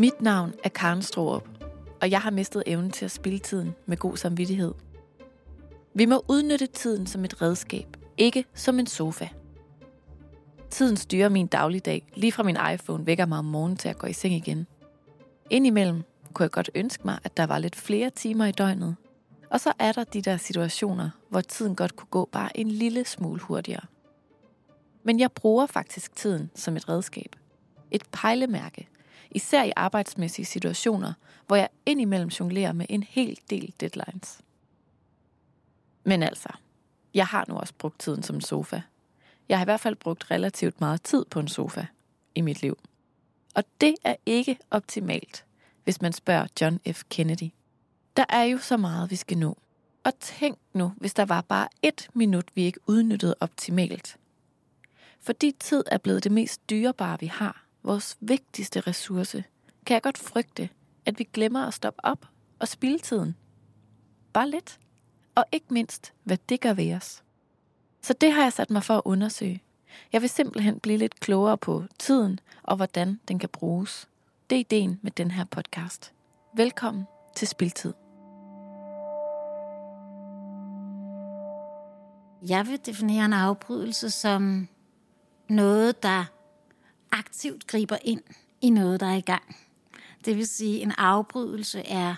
Mit 0.00 0.22
navn 0.22 0.54
er 0.64 0.68
Karen 0.68 1.02
Stroop, 1.02 1.48
og 2.00 2.10
jeg 2.10 2.20
har 2.20 2.30
mistet 2.30 2.62
evnen 2.66 2.90
til 2.90 3.04
at 3.04 3.10
spille 3.10 3.38
tiden 3.38 3.74
med 3.86 3.96
god 3.96 4.16
samvittighed. 4.16 4.74
Vi 5.94 6.06
må 6.06 6.24
udnytte 6.28 6.66
tiden 6.66 7.06
som 7.06 7.24
et 7.24 7.42
redskab, 7.42 7.96
ikke 8.16 8.44
som 8.54 8.78
en 8.78 8.86
sofa. 8.86 9.28
Tiden 10.70 10.96
styrer 10.96 11.28
min 11.28 11.46
dagligdag, 11.46 12.12
lige 12.14 12.32
fra 12.32 12.42
min 12.42 12.56
iPhone 12.74 13.06
vækker 13.06 13.26
mig 13.26 13.38
om 13.38 13.44
morgenen 13.44 13.76
til 13.76 13.88
at 13.88 13.98
gå 13.98 14.06
i 14.06 14.12
seng 14.12 14.34
igen. 14.34 14.66
Indimellem 15.50 16.02
kunne 16.32 16.44
jeg 16.44 16.50
godt 16.50 16.70
ønske 16.74 17.02
mig, 17.04 17.18
at 17.24 17.36
der 17.36 17.46
var 17.46 17.58
lidt 17.58 17.76
flere 17.76 18.10
timer 18.10 18.46
i 18.46 18.52
døgnet. 18.52 18.96
Og 19.50 19.60
så 19.60 19.72
er 19.78 19.92
der 19.92 20.04
de 20.04 20.22
der 20.22 20.36
situationer, 20.36 21.10
hvor 21.28 21.40
tiden 21.40 21.76
godt 21.76 21.96
kunne 21.96 22.10
gå 22.10 22.28
bare 22.32 22.56
en 22.58 22.68
lille 22.68 23.04
smule 23.04 23.40
hurtigere. 23.40 23.84
Men 25.02 25.20
jeg 25.20 25.32
bruger 25.32 25.66
faktisk 25.66 26.16
tiden 26.16 26.50
som 26.54 26.76
et 26.76 26.88
redskab. 26.88 27.36
Et 27.90 28.02
pejlemærke. 28.12 28.88
Især 29.30 29.64
i 29.64 29.72
arbejdsmæssige 29.76 30.46
situationer, 30.46 31.12
hvor 31.46 31.56
jeg 31.56 31.68
indimellem 31.86 32.28
jonglerer 32.28 32.72
med 32.72 32.86
en 32.88 33.02
hel 33.02 33.38
del 33.50 33.74
deadlines. 33.80 34.40
Men 36.04 36.22
altså, 36.22 36.48
jeg 37.14 37.26
har 37.26 37.44
nu 37.48 37.54
også 37.54 37.74
brugt 37.78 37.98
tiden 38.00 38.22
som 38.22 38.36
en 38.36 38.42
sofa. 38.42 38.80
Jeg 39.48 39.58
har 39.58 39.64
i 39.64 39.70
hvert 39.70 39.80
fald 39.80 39.96
brugt 39.96 40.30
relativt 40.30 40.80
meget 40.80 41.02
tid 41.02 41.24
på 41.24 41.40
en 41.40 41.48
sofa 41.48 41.86
i 42.34 42.40
mit 42.40 42.62
liv. 42.62 42.78
Og 43.54 43.64
det 43.80 43.94
er 44.04 44.14
ikke 44.26 44.58
optimalt, 44.70 45.44
hvis 45.84 46.00
man 46.00 46.12
spørger 46.12 46.46
John 46.60 46.80
F. 46.92 47.02
Kennedy. 47.10 47.50
Der 48.16 48.24
er 48.28 48.42
jo 48.42 48.58
så 48.58 48.76
meget, 48.76 49.10
vi 49.10 49.16
skal 49.16 49.38
nå. 49.38 49.58
Og 50.04 50.12
tænk 50.20 50.58
nu, 50.72 50.92
hvis 50.96 51.14
der 51.14 51.24
var 51.24 51.40
bare 51.40 51.68
et 51.82 52.08
minut, 52.14 52.44
vi 52.54 52.62
ikke 52.62 52.80
udnyttede 52.86 53.34
optimalt. 53.40 54.16
Fordi 55.20 55.52
tid 55.60 55.84
er 55.90 55.98
blevet 55.98 56.24
det 56.24 56.32
mest 56.32 56.70
dyrebare, 56.70 57.20
vi 57.20 57.26
har, 57.26 57.64
vores 57.82 58.16
vigtigste 58.20 58.80
ressource, 58.80 59.44
kan 59.86 59.94
jeg 59.94 60.02
godt 60.02 60.18
frygte, 60.18 60.68
at 61.06 61.18
vi 61.18 61.24
glemmer 61.32 61.66
at 61.66 61.74
stoppe 61.74 62.04
op 62.04 62.26
og 62.58 62.68
spilde 62.68 62.98
tiden. 62.98 63.36
Bare 64.32 64.50
lidt. 64.50 64.78
Og 65.34 65.44
ikke 65.52 65.66
mindst, 65.70 66.12
hvad 66.24 66.38
det 66.48 66.60
gør 66.60 66.72
ved 66.72 66.94
os. 66.94 67.22
Så 68.02 68.12
det 68.12 68.32
har 68.32 68.42
jeg 68.42 68.52
sat 68.52 68.70
mig 68.70 68.84
for 68.84 68.94
at 68.94 69.02
undersøge. 69.04 69.62
Jeg 70.12 70.20
vil 70.20 70.30
simpelthen 70.30 70.80
blive 70.80 70.98
lidt 70.98 71.20
klogere 71.20 71.58
på 71.58 71.84
tiden 71.98 72.40
og 72.62 72.76
hvordan 72.76 73.20
den 73.28 73.38
kan 73.38 73.48
bruges. 73.48 74.08
Det 74.50 74.56
er 74.56 74.60
ideen 74.60 74.98
med 75.02 75.10
den 75.10 75.30
her 75.30 75.44
podcast. 75.44 76.12
Velkommen 76.56 77.06
til 77.36 77.48
Spiltid. 77.48 77.94
Jeg 82.48 82.66
vil 82.66 82.86
definere 82.86 83.24
en 83.24 83.32
afbrydelse 83.32 84.10
som 84.10 84.68
noget, 85.48 86.02
der 86.02 86.24
aktivt 87.12 87.66
griber 87.66 87.96
ind 88.04 88.22
i 88.60 88.70
noget, 88.70 89.00
der 89.00 89.06
er 89.06 89.14
i 89.14 89.20
gang. 89.20 89.56
Det 90.24 90.36
vil 90.36 90.46
sige, 90.46 90.80
en 90.80 90.92
afbrydelse 90.98 91.80
er 91.80 92.14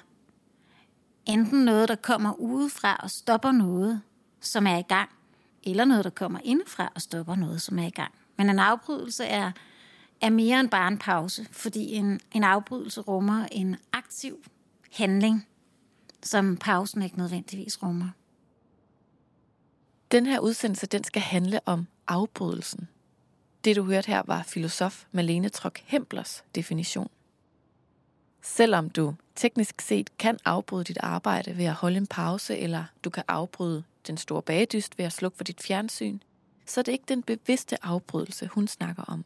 enten 1.27 1.65
noget, 1.65 1.89
der 1.89 1.95
kommer 1.95 2.33
udefra 2.33 3.01
og 3.03 3.11
stopper 3.11 3.53
noget, 3.53 4.01
som 4.41 4.67
er 4.67 4.77
i 4.77 4.83
gang, 4.83 5.11
eller 5.63 5.85
noget, 5.85 6.05
der 6.05 6.11
kommer 6.11 6.39
indefra 6.45 6.93
og 6.95 7.03
stopper 7.03 7.35
noget, 7.35 7.63
som 7.63 7.79
er 7.79 7.87
i 7.87 7.91
gang. 7.91 8.13
Men 8.37 8.51
en 8.51 8.59
afbrydelse 8.59 9.25
er, 9.25 9.53
er 10.21 10.31
mere 10.31 10.61
end 10.61 10.71
bare 10.71 10.89
en 10.89 10.99
pause, 10.99 11.47
fordi 11.51 11.95
en, 11.95 12.21
en 12.33 12.45
afbrydelse 12.45 13.01
rummer 13.01 13.47
en 13.53 13.77
aktiv 13.93 14.45
handling, 14.93 15.47
som 16.23 16.57
pausen 16.57 17.03
ikke 17.03 17.19
nødvendigvis 17.19 17.83
rummer. 17.83 18.09
Den 20.13 20.27
her 20.27 20.39
udsendelse, 20.41 20.87
den 20.87 21.05
skal 21.05 21.23
handle 21.23 21.61
om 21.67 21.87
afbrydelsen. 22.09 22.89
Det 23.65 23.77
du 23.77 23.85
hørte 23.85 24.07
her 24.07 24.23
var 24.27 24.43
filosof 24.43 25.05
Malene 25.13 25.49
Trok 25.49 25.79
Hemplers 25.85 26.45
definition. 26.55 27.11
Selvom 28.43 28.91
du 28.91 29.15
teknisk 29.35 29.81
set 29.81 30.19
kan 30.19 30.39
afbryde 30.45 30.85
dit 30.85 30.99
arbejde 31.01 31.57
ved 31.57 31.65
at 31.65 31.73
holde 31.73 31.97
en 31.97 32.07
pause, 32.07 32.57
eller 32.57 32.85
du 33.05 33.11
kan 33.11 33.25
afbryde 33.29 33.83
den 34.07 34.17
store 34.17 34.43
bagedyst 34.43 34.99
ved 34.99 35.05
at 35.05 35.13
slukke 35.13 35.37
for 35.37 35.45
dit 35.45 35.63
fjernsyn, 35.63 36.19
så 36.67 36.81
er 36.81 36.83
det 36.83 36.93
ikke 36.93 37.05
den 37.09 37.23
bevidste 37.23 37.85
afbrydelse, 37.85 38.47
hun 38.47 38.69
snakker 38.69 39.03
om. 39.03 39.25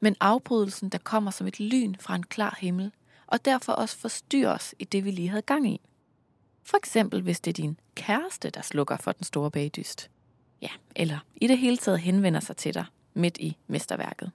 Men 0.00 0.16
afbrydelsen, 0.20 0.88
der 0.88 0.98
kommer 0.98 1.30
som 1.30 1.46
et 1.46 1.60
lyn 1.60 1.94
fra 2.00 2.14
en 2.14 2.22
klar 2.22 2.58
himmel, 2.60 2.92
og 3.26 3.44
derfor 3.44 3.72
også 3.72 3.96
forstyrrer 3.96 4.54
os 4.54 4.74
i 4.78 4.84
det, 4.84 5.04
vi 5.04 5.10
lige 5.10 5.28
havde 5.28 5.42
gang 5.42 5.68
i. 5.68 5.80
For 6.62 6.76
eksempel, 6.76 7.22
hvis 7.22 7.40
det 7.40 7.50
er 7.50 7.62
din 7.62 7.78
kæreste, 7.94 8.50
der 8.50 8.62
slukker 8.62 8.96
for 8.96 9.12
den 9.12 9.24
store 9.24 9.50
bagdyst. 9.50 10.10
Ja, 10.62 10.70
eller 10.96 11.18
i 11.36 11.46
det 11.46 11.58
hele 11.58 11.76
taget 11.76 12.00
henvender 12.00 12.40
sig 12.40 12.56
til 12.56 12.74
dig 12.74 12.84
midt 13.14 13.38
i 13.38 13.56
mesterværket. 13.66 14.30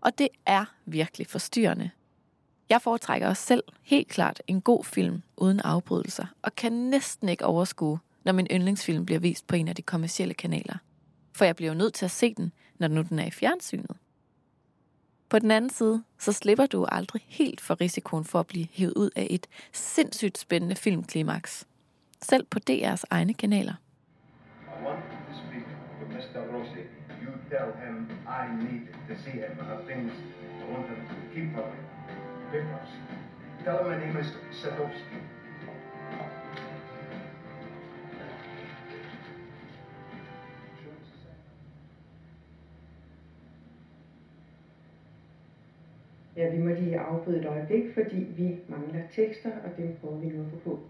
Og 0.00 0.18
det 0.18 0.28
er 0.46 0.64
virkelig 0.84 1.26
forstyrrende. 1.26 1.90
Jeg 2.68 2.82
foretrækker 2.82 3.28
også 3.28 3.42
selv 3.42 3.62
helt 3.82 4.08
klart 4.08 4.42
en 4.46 4.60
god 4.60 4.84
film 4.84 5.22
uden 5.36 5.60
afbrydelser, 5.60 6.26
og 6.42 6.56
kan 6.56 6.72
næsten 6.72 7.28
ikke 7.28 7.44
overskue, 7.44 7.98
når 8.24 8.32
min 8.32 8.46
yndlingsfilm 8.50 9.06
bliver 9.06 9.18
vist 9.18 9.46
på 9.46 9.56
en 9.56 9.68
af 9.68 9.74
de 9.74 9.82
kommercielle 9.82 10.34
kanaler. 10.34 10.76
For 11.32 11.44
jeg 11.44 11.56
bliver 11.56 11.72
jo 11.72 11.78
nødt 11.78 11.94
til 11.94 12.04
at 12.04 12.10
se 12.10 12.34
den, 12.34 12.52
når 12.78 12.88
nu 12.88 13.02
den 13.02 13.18
er 13.18 13.26
i 13.26 13.30
fjernsynet. 13.30 13.96
På 15.28 15.38
den 15.38 15.50
anden 15.50 15.70
side, 15.70 16.02
så 16.18 16.32
slipper 16.32 16.66
du 16.66 16.84
aldrig 16.84 17.22
helt 17.28 17.60
for 17.60 17.80
risikoen 17.80 18.24
for 18.24 18.40
at 18.40 18.46
blive 18.46 18.66
hævet 18.72 18.94
ud 18.96 19.10
af 19.16 19.26
et 19.30 19.46
sindssygt 19.72 20.38
spændende 20.38 20.76
filmklimaks. 20.76 21.66
Selv 22.22 22.46
på 22.50 22.58
DR's 22.70 23.02
egne 23.10 23.34
kanaler. 23.34 23.74
I 25.12 25.15
tell 27.50 27.72
him 27.72 28.08
I 28.26 28.48
need 28.64 28.88
to 29.08 29.14
see 29.22 29.38
him. 29.38 29.58
I 29.60 29.64
have 29.64 29.84
things 29.86 30.12
I 30.62 30.72
want 30.72 30.88
him 30.88 31.00
to 31.08 31.34
keep 31.34 31.54
for 31.54 31.66
me. 31.72 31.80
Papers. 32.50 32.90
Tell 33.64 33.78
him 33.78 33.86
my 33.90 33.98
name 33.98 34.16
is 34.16 34.28
Sadowski. 34.52 35.18
Ja, 46.36 46.50
vi 46.50 46.58
må 46.58 46.68
lige 46.68 47.00
afbryde 47.00 47.40
et 47.40 47.46
øjeblik, 47.46 47.94
fordi 47.94 48.16
vi 48.16 48.56
mangler 48.68 49.02
tekster, 49.14 49.50
og 49.64 49.76
dem 49.76 49.96
prøver 50.00 50.16
vi 50.16 50.26
nu 50.26 50.42
at 50.42 50.50
få 50.50 50.56
på. 50.56 50.80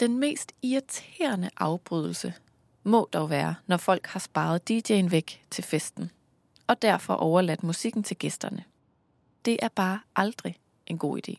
Den 0.00 0.18
mest 0.18 0.54
irriterende 0.62 1.50
afbrydelse 1.56 2.34
må 2.84 3.08
dog 3.12 3.30
være, 3.30 3.54
når 3.66 3.76
folk 3.76 4.06
har 4.06 4.20
sparet 4.20 4.70
DJ'en 4.70 5.10
væk 5.10 5.46
til 5.50 5.64
festen, 5.64 6.10
og 6.66 6.82
derfor 6.82 7.14
overladt 7.14 7.62
musikken 7.62 8.02
til 8.02 8.16
gæsterne. 8.16 8.64
Det 9.44 9.56
er 9.62 9.68
bare 9.68 10.00
aldrig 10.16 10.56
en 10.86 10.98
god 10.98 11.18
idé. 11.18 11.34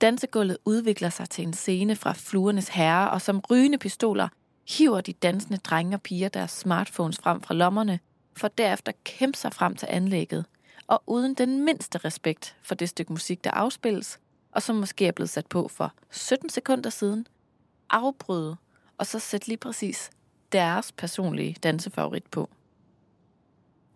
Dansegulvet 0.00 0.58
udvikler 0.64 1.10
sig 1.10 1.30
til 1.30 1.46
en 1.46 1.52
scene 1.52 1.96
fra 1.96 2.12
fluernes 2.12 2.68
herre, 2.68 3.10
og 3.10 3.22
som 3.22 3.40
rygende 3.50 3.78
pistoler 3.78 4.28
hiver 4.68 5.00
de 5.00 5.12
dansende 5.12 5.58
drenge 5.58 5.96
og 5.96 6.02
piger 6.02 6.28
deres 6.28 6.50
smartphones 6.50 7.18
frem 7.18 7.40
fra 7.42 7.54
lommerne 7.54 8.00
for 8.36 8.48
derefter 8.48 8.92
kæmpe 9.04 9.38
sig 9.38 9.52
frem 9.52 9.76
til 9.76 9.88
anlægget, 9.90 10.44
og 10.86 11.02
uden 11.06 11.34
den 11.34 11.64
mindste 11.64 11.98
respekt 11.98 12.56
for 12.62 12.74
det 12.74 12.88
stykke 12.88 13.12
musik, 13.12 13.44
der 13.44 13.50
afspilles, 13.50 14.18
og 14.52 14.62
som 14.62 14.76
måske 14.76 15.06
er 15.06 15.12
blevet 15.12 15.30
sat 15.30 15.46
på 15.46 15.68
for 15.68 15.92
17 16.10 16.48
sekunder 16.48 16.90
siden, 16.90 17.26
afbryde, 17.90 18.56
og 18.98 19.06
så 19.06 19.18
sætte 19.18 19.48
lige 19.48 19.56
præcis 19.56 20.10
deres 20.56 20.92
personlige 20.92 21.56
dansefavorit 21.62 22.26
på. 22.26 22.48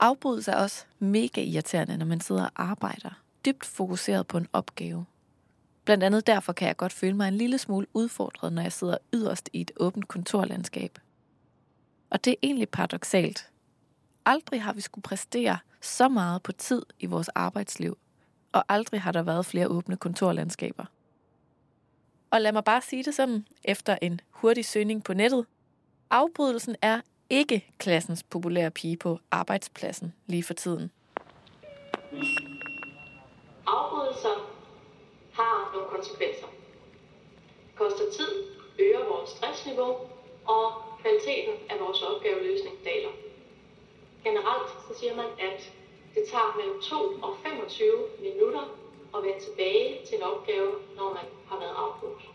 Afbrydelse 0.00 0.50
er 0.50 0.56
også 0.56 0.84
mega 0.98 1.42
irriterende, 1.42 1.96
når 1.96 2.06
man 2.06 2.20
sidder 2.20 2.44
og 2.44 2.50
arbejder, 2.54 3.10
dybt 3.44 3.64
fokuseret 3.64 4.26
på 4.26 4.38
en 4.38 4.46
opgave. 4.52 5.04
Blandt 5.84 6.04
andet 6.04 6.26
derfor 6.26 6.52
kan 6.52 6.68
jeg 6.68 6.76
godt 6.76 6.92
føle 6.92 7.16
mig 7.16 7.28
en 7.28 7.34
lille 7.34 7.58
smule 7.58 7.86
udfordret, 7.94 8.52
når 8.52 8.62
jeg 8.62 8.72
sidder 8.72 8.98
yderst 9.12 9.50
i 9.52 9.60
et 9.60 9.70
åbent 9.76 10.08
kontorlandskab. 10.08 10.98
Og 12.10 12.24
det 12.24 12.30
er 12.30 12.36
egentlig 12.42 12.68
paradoxalt, 12.68 13.50
Aldrig 14.24 14.62
har 14.62 14.72
vi 14.72 14.80
skulle 14.80 15.02
præstere 15.02 15.58
så 15.80 16.08
meget 16.08 16.42
på 16.42 16.52
tid 16.52 16.82
i 16.98 17.06
vores 17.06 17.28
arbejdsliv, 17.28 17.98
og 18.52 18.64
aldrig 18.68 19.02
har 19.02 19.12
der 19.12 19.22
været 19.22 19.46
flere 19.46 19.68
åbne 19.68 19.96
kontorlandskaber. 19.96 20.84
Og 22.30 22.40
lad 22.40 22.52
mig 22.52 22.64
bare 22.64 22.82
sige 22.82 23.04
det 23.04 23.14
sådan, 23.14 23.46
efter 23.64 23.98
en 24.02 24.20
hurtig 24.30 24.64
søgning 24.64 25.04
på 25.04 25.14
nettet. 25.14 25.46
Afbrydelsen 26.12 26.76
er 26.82 27.00
ikke 27.30 27.66
klassens 27.78 28.22
populære 28.22 28.70
pige 28.70 28.96
på 28.96 29.18
arbejdspladsen 29.30 30.14
lige 30.26 30.42
for 30.42 30.54
tiden. 30.54 30.90
Afbrydelser 33.66 34.36
har 35.32 35.70
nogle 35.74 35.88
konsekvenser. 35.88 36.46
Koster 37.74 38.04
tid, 38.16 38.32
øger 38.78 39.04
vores 39.04 39.30
stressniveau, 39.30 39.96
og 40.46 40.66
kvaliteten 41.02 41.54
af 41.70 41.76
vores 41.80 42.02
opgaveløsning 42.02 42.76
daler. 42.84 43.12
Generelt 44.24 44.70
så 44.88 45.00
siger 45.00 45.16
man, 45.16 45.30
at 45.48 45.72
det 46.14 46.24
tager 46.30 46.56
mellem 46.56 46.80
2 46.82 46.96
og 47.26 47.36
25 47.42 47.90
minutter 48.20 48.64
at 49.16 49.22
vende 49.22 49.40
tilbage 49.46 50.06
til 50.06 50.16
en 50.16 50.22
opgave, 50.22 50.70
når 50.96 51.08
man 51.14 51.26
har 51.48 51.58
været 51.58 51.76
afbrudt. 51.84 52.29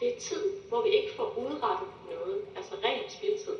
Det 0.00 0.08
er 0.16 0.20
tid, 0.20 0.44
hvor 0.68 0.82
vi 0.82 0.88
ikke 0.88 1.12
får 1.16 1.38
udrettet 1.38 1.88
noget, 2.10 2.40
altså 2.56 2.74
ren 2.84 3.10
spildtid. 3.10 3.56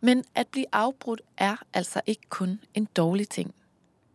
Men 0.00 0.24
at 0.34 0.48
blive 0.48 0.66
afbrudt 0.72 1.20
er 1.36 1.56
altså 1.72 2.00
ikke 2.06 2.22
kun 2.28 2.60
en 2.74 2.88
dårlig 2.96 3.28
ting. 3.28 3.54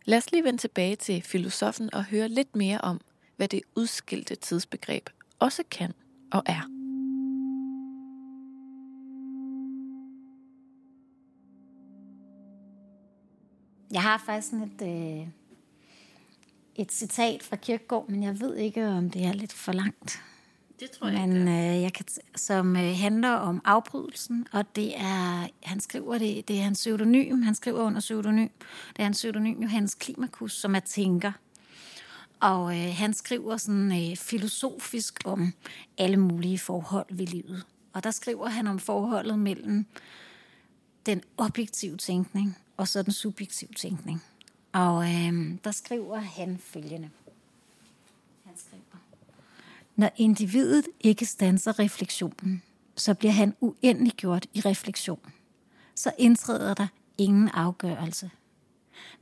Lad 0.04 0.18
os 0.18 0.32
lige 0.32 0.44
vende 0.44 0.58
tilbage 0.58 0.96
til 0.96 1.22
filosofen 1.22 1.94
og 1.94 2.04
høre 2.04 2.28
lidt 2.28 2.56
mere 2.56 2.80
om, 2.80 3.00
hvad 3.36 3.48
det 3.48 3.62
udskilte 3.76 4.34
tidsbegreb 4.34 5.10
også 5.38 5.62
kan 5.70 5.92
og 6.32 6.42
er. 6.46 6.70
Jeg 13.92 14.02
har 14.02 14.22
faktisk 14.26 14.50
sådan 14.50 14.70
et, 14.80 14.82
øh, 14.82 15.28
et 16.80 16.92
citat 16.92 17.42
fra 17.42 17.56
Kirkegaard, 17.56 18.08
men 18.08 18.22
jeg 18.22 18.40
ved 18.40 18.56
ikke, 18.56 18.88
om 18.88 19.10
det 19.10 19.24
er 19.24 19.32
lidt 19.32 19.52
for 19.52 19.72
langt. 19.72 20.22
Det 20.80 20.90
tror 20.90 21.08
jeg 21.08 21.28
men, 21.28 21.48
øh, 21.48 21.82
jeg 21.82 21.92
kan, 21.92 22.04
som 22.36 22.76
øh, 22.76 22.96
handler 22.96 23.28
om 23.28 23.60
afbrydelsen, 23.64 24.46
og 24.52 24.76
det 24.76 24.96
er, 24.96 25.48
han 25.62 25.80
skriver 25.80 26.18
det, 26.18 26.48
det 26.48 26.58
er 26.58 26.62
hans 26.62 26.78
pseudonym, 26.78 27.42
han 27.42 27.54
skriver 27.54 27.80
under 27.80 28.00
pseudonym, 28.00 28.48
det 28.88 28.98
er 28.98 29.02
hans 29.02 29.18
pseudonym 29.18 29.62
Johannes 29.62 29.94
Klimakus, 29.94 30.52
som 30.52 30.74
er 30.74 30.80
tænker. 30.80 31.32
Og 32.40 32.78
øh, 32.78 32.94
han 32.94 33.14
skriver 33.14 33.56
sådan 33.56 34.10
øh, 34.10 34.16
filosofisk 34.16 35.20
om 35.24 35.52
alle 35.98 36.16
mulige 36.16 36.58
forhold 36.58 37.06
ved 37.10 37.26
livet. 37.26 37.64
Og 37.92 38.04
der 38.04 38.10
skriver 38.10 38.48
han 38.48 38.66
om 38.66 38.78
forholdet 38.78 39.38
mellem 39.38 39.86
den 41.06 41.22
objektive 41.36 41.96
tænkning 41.96 42.56
og 42.76 42.88
så 42.88 43.02
den 43.02 43.12
subjektive 43.12 43.70
tænkning. 43.76 44.22
Og 44.72 45.04
øh, 45.04 45.58
der 45.64 45.70
skriver 45.70 46.16
han 46.16 46.58
følgende. 46.58 47.10
Han 48.44 48.54
skriver, 48.56 48.98
Når 49.96 50.10
individet 50.16 50.86
ikke 51.00 51.26
stanser 51.26 51.78
refleksionen, 51.78 52.62
så 52.96 53.14
bliver 53.14 53.32
han 53.32 53.54
uendelig 53.60 54.12
gjort 54.12 54.46
i 54.54 54.60
refleksion. 54.60 55.32
Så 55.94 56.12
indtræder 56.18 56.74
der 56.74 56.86
ingen 57.18 57.48
afgørelse. 57.48 58.30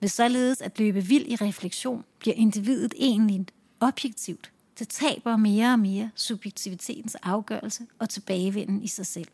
Ved 0.00 0.08
således 0.08 0.60
at 0.60 0.78
løbe 0.78 1.00
vild 1.04 1.26
i 1.26 1.36
refleksion, 1.36 2.04
bliver 2.18 2.34
individet 2.34 2.94
egentlig 2.96 3.46
objektivt. 3.80 4.52
Det 4.78 4.88
taber 4.88 5.36
mere 5.36 5.72
og 5.72 5.78
mere 5.78 6.10
subjektivitetens 6.14 7.14
afgørelse 7.14 7.86
og 7.98 8.08
tilbagevenden 8.08 8.82
i 8.82 8.88
sig 8.88 9.06
selv. 9.06 9.28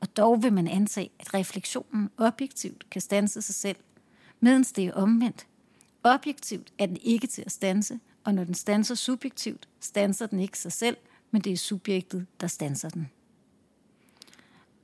Og 0.00 0.16
dog 0.16 0.42
vil 0.42 0.52
man 0.52 0.68
antage, 0.68 1.10
at 1.18 1.34
refleksionen 1.34 2.10
objektivt 2.16 2.90
kan 2.90 3.00
stanse 3.00 3.42
sig 3.42 3.54
selv, 3.54 3.76
medens 4.40 4.72
det 4.72 4.86
er 4.86 4.92
omvendt. 4.92 5.46
Objektivt 6.02 6.72
er 6.78 6.86
den 6.86 6.96
ikke 6.96 7.26
til 7.26 7.42
at 7.46 7.52
stanse, 7.52 8.00
og 8.24 8.34
når 8.34 8.44
den 8.44 8.54
stanser 8.54 8.94
subjektivt, 8.94 9.68
stanser 9.80 10.26
den 10.26 10.40
ikke 10.40 10.58
sig 10.58 10.72
selv, 10.72 10.96
men 11.30 11.42
det 11.42 11.52
er 11.52 11.56
subjektet, 11.56 12.26
der 12.40 12.46
stanser 12.46 12.88
den. 12.88 13.10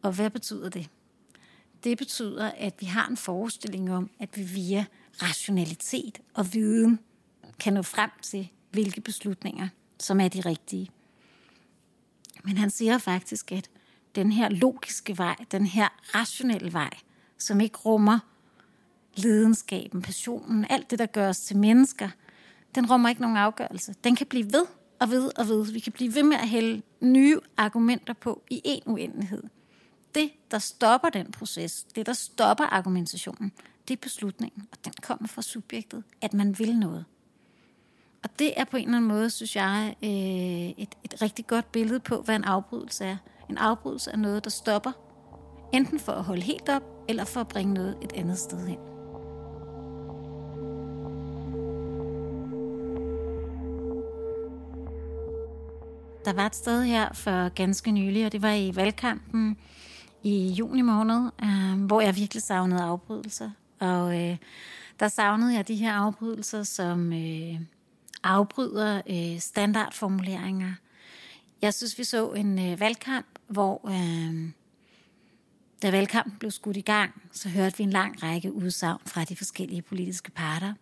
Og 0.03 0.13
hvad 0.13 0.31
betyder 0.31 0.69
det? 0.69 0.91
Det 1.85 1.99
betyder, 1.99 2.51
at 2.51 2.75
vi 2.81 2.87
har 2.87 3.09
en 3.09 3.17
forestilling 3.17 3.93
om, 3.93 4.11
at 4.19 4.37
vi 4.37 4.43
via 4.43 4.85
rationalitet 5.23 6.21
og 6.35 6.55
viden 6.55 6.99
kan 7.61 7.73
nå 7.73 7.83
frem 7.83 8.11
til, 8.23 8.49
hvilke 8.71 9.01
beslutninger, 9.01 9.69
som 10.01 10.21
er 10.21 10.29
de 10.29 10.41
rigtige. 10.41 10.91
Men 12.45 12.57
han 12.57 12.71
siger 12.71 12.99
faktisk, 12.99 13.53
at 13.53 13.71
den 14.15 14.33
her 14.33 14.49
logiske 14.49 15.19
vej, 15.19 15.37
den 15.51 15.67
her 15.67 15.89
rationelle 16.15 16.73
vej, 16.73 16.91
som 17.39 17.61
ikke 17.61 17.79
rummer 17.79 18.19
lidenskaben, 19.17 20.03
passionen, 20.03 20.67
alt 20.71 20.91
det, 20.91 20.99
der 20.99 21.07
gør 21.07 21.29
os 21.29 21.41
til 21.41 21.57
mennesker, 21.57 22.09
den 22.75 22.91
rummer 22.91 23.09
ikke 23.09 23.21
nogen 23.21 23.37
afgørelse. 23.37 23.95
Den 24.05 24.17
kan 24.17 24.27
blive 24.27 24.53
ved 24.53 24.67
og 25.01 25.11
ved 25.11 25.39
og 25.39 25.49
ved. 25.49 25.73
Vi 25.73 25.79
kan 25.79 25.93
blive 25.93 26.15
ved 26.15 26.23
med 26.23 26.37
at 26.37 26.49
hælde 26.49 26.83
nye 27.01 27.39
argumenter 27.57 28.13
på 28.13 28.43
i 28.51 28.61
en 28.65 28.83
uendelighed. 28.87 29.43
Det, 30.15 30.31
der 30.51 30.59
stopper 30.59 31.09
den 31.09 31.33
proces, 31.33 31.87
det, 31.95 32.07
der 32.07 32.13
stopper 32.13 32.65
argumentationen, 32.65 33.53
det 33.89 33.95
er 33.95 34.01
beslutningen, 34.01 34.63
og 34.73 34.79
den 34.85 34.93
kommer 35.03 35.29
fra 35.29 35.43
subjektet, 35.43 36.05
at 36.21 36.35
man 36.35 36.59
vil 36.59 36.79
noget. 36.79 37.05
Og 38.23 38.39
det 38.39 38.53
er 38.57 38.65
på 38.65 38.77
en 38.77 38.85
eller 38.85 38.97
anden 38.97 39.09
måde, 39.09 39.31
synes 39.31 39.57
jeg, 39.57 39.97
øh, 40.03 40.83
et, 40.83 40.95
et 41.05 41.23
rigtig 41.23 41.47
godt 41.47 41.73
billede 41.73 42.01
på, 42.01 42.23
hvad 42.23 42.37
en 42.37 42.45
afbrydelse 42.45 43.05
er. 43.05 43.17
En 43.51 43.59
afbrydelse 43.59 44.11
er 44.11 44.17
noget, 44.17 44.45
der 44.45 44.51
stopper, 44.51 44.93
enten 45.73 46.01
for 46.01 46.13
at 46.13 46.25
holde 46.25 46.43
helt 46.43 46.69
op, 46.69 46.83
eller 47.09 47.25
for 47.25 47.41
at 47.41 47.49
bringe 47.49 47.75
noget 47.75 47.99
et 48.03 48.13
andet 48.13 48.39
sted 48.39 48.67
hen. 48.67 48.94
Der 56.25 56.33
var 56.33 56.47
et 56.47 56.57
sted 56.57 56.85
her 56.85 57.13
for 57.13 57.49
ganske 57.49 57.91
nylig, 57.91 58.27
og 58.27 58.33
det 58.33 58.43
var 58.43 58.53
i 58.53 58.77
valgkampen 58.77 59.57
i 60.23 60.49
juni 60.49 60.83
måned, 60.83 61.31
øh, 61.43 61.87
hvor 61.87 62.01
jeg 62.01 62.17
virkelig 62.17 62.43
savnede 62.43 62.83
afbrydelser. 62.83 63.51
Og 63.81 64.21
øh, 64.21 64.37
der 65.01 65.09
savnede 65.09 65.55
jeg 65.55 65.69
de 65.69 65.75
her 65.75 65.93
afbrydelser, 65.93 66.63
som 66.63 67.13
øh, 67.13 67.61
afbryder 68.23 69.03
øh, 69.11 69.39
standardformuleringer. 69.41 70.73
Jeg 71.63 71.75
synes, 71.75 71.99
vi 71.99 72.05
så 72.05 72.33
en 72.33 72.59
øh, 72.59 72.81
valgkamp, 72.81 73.27
hvor 73.49 73.89
øh, 73.89 74.51
da 75.83 75.91
valgkampen 75.91 76.39
blev 76.39 76.51
skudt 76.51 76.77
i 76.77 76.81
gang, 76.81 77.23
så 77.33 77.49
hørte 77.49 77.79
vi 77.79 77.85
en 77.85 77.91
lang 77.91 78.23
række 78.23 78.53
udsagn 78.53 79.01
fra 79.07 79.25
de 79.25 79.37
forskellige 79.37 79.83
politiske 79.83 80.31
parter. 80.31 80.75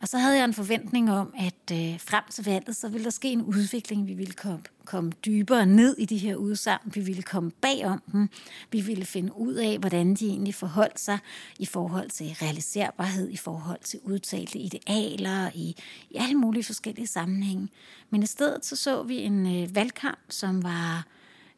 Og 0.00 0.08
så 0.08 0.18
havde 0.18 0.36
jeg 0.36 0.44
en 0.44 0.54
forventning 0.54 1.12
om, 1.12 1.34
at 1.38 1.72
øh, 1.72 2.00
frem 2.00 2.24
til 2.30 2.44
valget, 2.44 2.76
så 2.76 2.88
ville 2.88 3.04
der 3.04 3.10
ske 3.10 3.28
en 3.28 3.42
udvikling. 3.42 4.06
Vi 4.06 4.14
ville 4.14 4.32
komme, 4.32 4.60
komme 4.84 5.12
dybere 5.24 5.66
ned 5.66 5.96
i 5.98 6.04
de 6.04 6.16
her 6.16 6.36
udsagn. 6.36 6.80
Vi 6.94 7.00
ville 7.00 7.22
komme 7.22 7.50
bagom 7.50 8.02
dem. 8.12 8.28
Vi 8.72 8.80
ville 8.80 9.04
finde 9.04 9.36
ud 9.36 9.54
af, 9.54 9.78
hvordan 9.78 10.14
de 10.14 10.26
egentlig 10.26 10.54
forholdt 10.54 11.00
sig 11.00 11.18
i 11.58 11.66
forhold 11.66 12.10
til 12.10 12.26
realiserbarhed, 12.42 13.30
i 13.30 13.36
forhold 13.36 13.80
til 13.84 14.00
udtalte 14.02 14.58
idealer, 14.58 15.50
i, 15.54 15.76
i 16.10 16.16
alle 16.16 16.34
mulige 16.34 16.64
forskellige 16.64 17.06
sammenhænge. 17.06 17.68
Men 18.10 18.22
i 18.22 18.26
stedet 18.26 18.64
så 18.66 18.76
så 18.76 19.02
vi 19.02 19.18
en 19.18 19.62
øh, 19.62 19.74
valgkamp, 19.74 20.20
som 20.28 20.62
var 20.62 21.06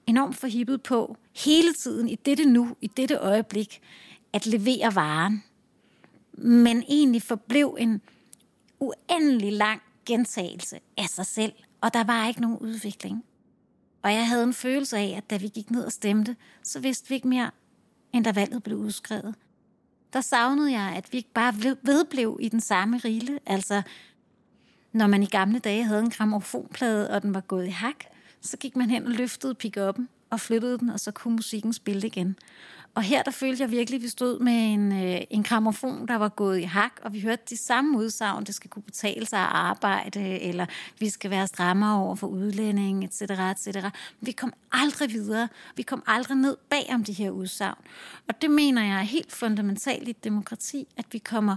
enormt 0.06 0.36
forhippet 0.36 0.82
på 0.82 1.16
hele 1.36 1.72
tiden, 1.72 2.08
i 2.08 2.14
dette 2.14 2.44
nu, 2.44 2.76
i 2.80 2.86
dette 2.86 3.16
øjeblik, 3.16 3.80
at 4.32 4.46
levere 4.46 4.94
varen. 4.94 5.44
Men 6.32 6.84
egentlig 6.88 7.22
forblev 7.22 7.76
en 7.80 8.00
uendelig 8.82 9.52
lang 9.52 9.82
gentagelse 10.06 10.80
af 10.96 11.06
sig 11.06 11.26
selv, 11.26 11.52
og 11.80 11.94
der 11.94 12.04
var 12.04 12.28
ikke 12.28 12.40
nogen 12.40 12.58
udvikling. 12.58 13.24
Og 14.02 14.12
jeg 14.12 14.28
havde 14.28 14.44
en 14.44 14.54
følelse 14.54 14.96
af, 14.98 15.14
at 15.16 15.30
da 15.30 15.36
vi 15.36 15.48
gik 15.48 15.70
ned 15.70 15.84
og 15.84 15.92
stemte, 15.92 16.36
så 16.62 16.80
vidste 16.80 17.08
vi 17.08 17.14
ikke 17.14 17.28
mere, 17.28 17.50
end 18.12 18.24
da 18.24 18.32
valget 18.32 18.62
blev 18.62 18.78
udskrevet. 18.78 19.34
Der 20.12 20.20
savnede 20.20 20.72
jeg, 20.72 20.92
at 20.96 21.12
vi 21.12 21.16
ikke 21.16 21.32
bare 21.34 21.54
vedblev 21.82 22.38
i 22.40 22.48
den 22.48 22.60
samme 22.60 22.98
rille. 22.98 23.38
Altså, 23.46 23.82
når 24.92 25.06
man 25.06 25.22
i 25.22 25.26
gamle 25.26 25.58
dage 25.58 25.84
havde 25.84 26.00
en 26.00 26.10
gramofonplade, 26.10 27.10
og 27.10 27.22
den 27.22 27.34
var 27.34 27.40
gået 27.40 27.66
i 27.66 27.70
hak, 27.70 28.04
så 28.40 28.56
gik 28.56 28.76
man 28.76 28.90
hen 28.90 29.06
og 29.06 29.12
løftede 29.12 29.54
pick 29.54 29.76
og 30.30 30.40
flyttede 30.40 30.78
den, 30.78 30.90
og 30.90 31.00
så 31.00 31.10
kunne 31.10 31.36
musikken 31.36 31.72
spille 31.72 32.06
igen. 32.06 32.36
Og 32.94 33.02
her 33.02 33.22
der 33.22 33.30
følte 33.30 33.62
jeg 33.62 33.70
virkelig, 33.70 33.98
at 33.98 34.02
vi 34.02 34.08
stod 34.08 34.38
med 34.38 34.52
en, 34.52 34.92
øh, 34.92 35.20
en 35.30 35.42
gramofon, 35.42 36.08
der 36.08 36.16
var 36.16 36.28
gået 36.28 36.58
i 36.58 36.62
hak, 36.62 36.92
og 37.02 37.12
vi 37.12 37.20
hørte 37.20 37.42
de 37.50 37.56
samme 37.56 37.98
udsagn, 37.98 38.44
det 38.44 38.54
skal 38.54 38.70
kunne 38.70 38.82
betale 38.82 39.26
sig 39.26 39.38
at 39.38 39.48
arbejde, 39.52 40.40
eller 40.40 40.66
vi 40.98 41.08
skal 41.08 41.30
være 41.30 41.46
strammere 41.46 41.98
over 41.98 42.14
for 42.14 42.26
udlænding, 42.26 43.04
etc. 43.04 43.22
etc. 43.22 43.66
Men 43.66 43.92
vi 44.20 44.32
kom 44.32 44.52
aldrig 44.72 45.12
videre. 45.12 45.48
Vi 45.76 45.82
kom 45.82 46.02
aldrig 46.06 46.36
ned 46.36 46.56
bag 46.70 46.90
om 46.94 47.04
de 47.04 47.12
her 47.12 47.30
udsagn. 47.30 47.78
Og 48.28 48.42
det 48.42 48.50
mener 48.50 48.82
jeg 48.82 48.98
er 48.98 49.02
helt 49.02 49.32
fundamentalt 49.32 50.08
i 50.08 50.10
et 50.10 50.24
demokrati, 50.24 50.86
at 50.96 51.06
vi 51.12 51.18
kommer 51.18 51.56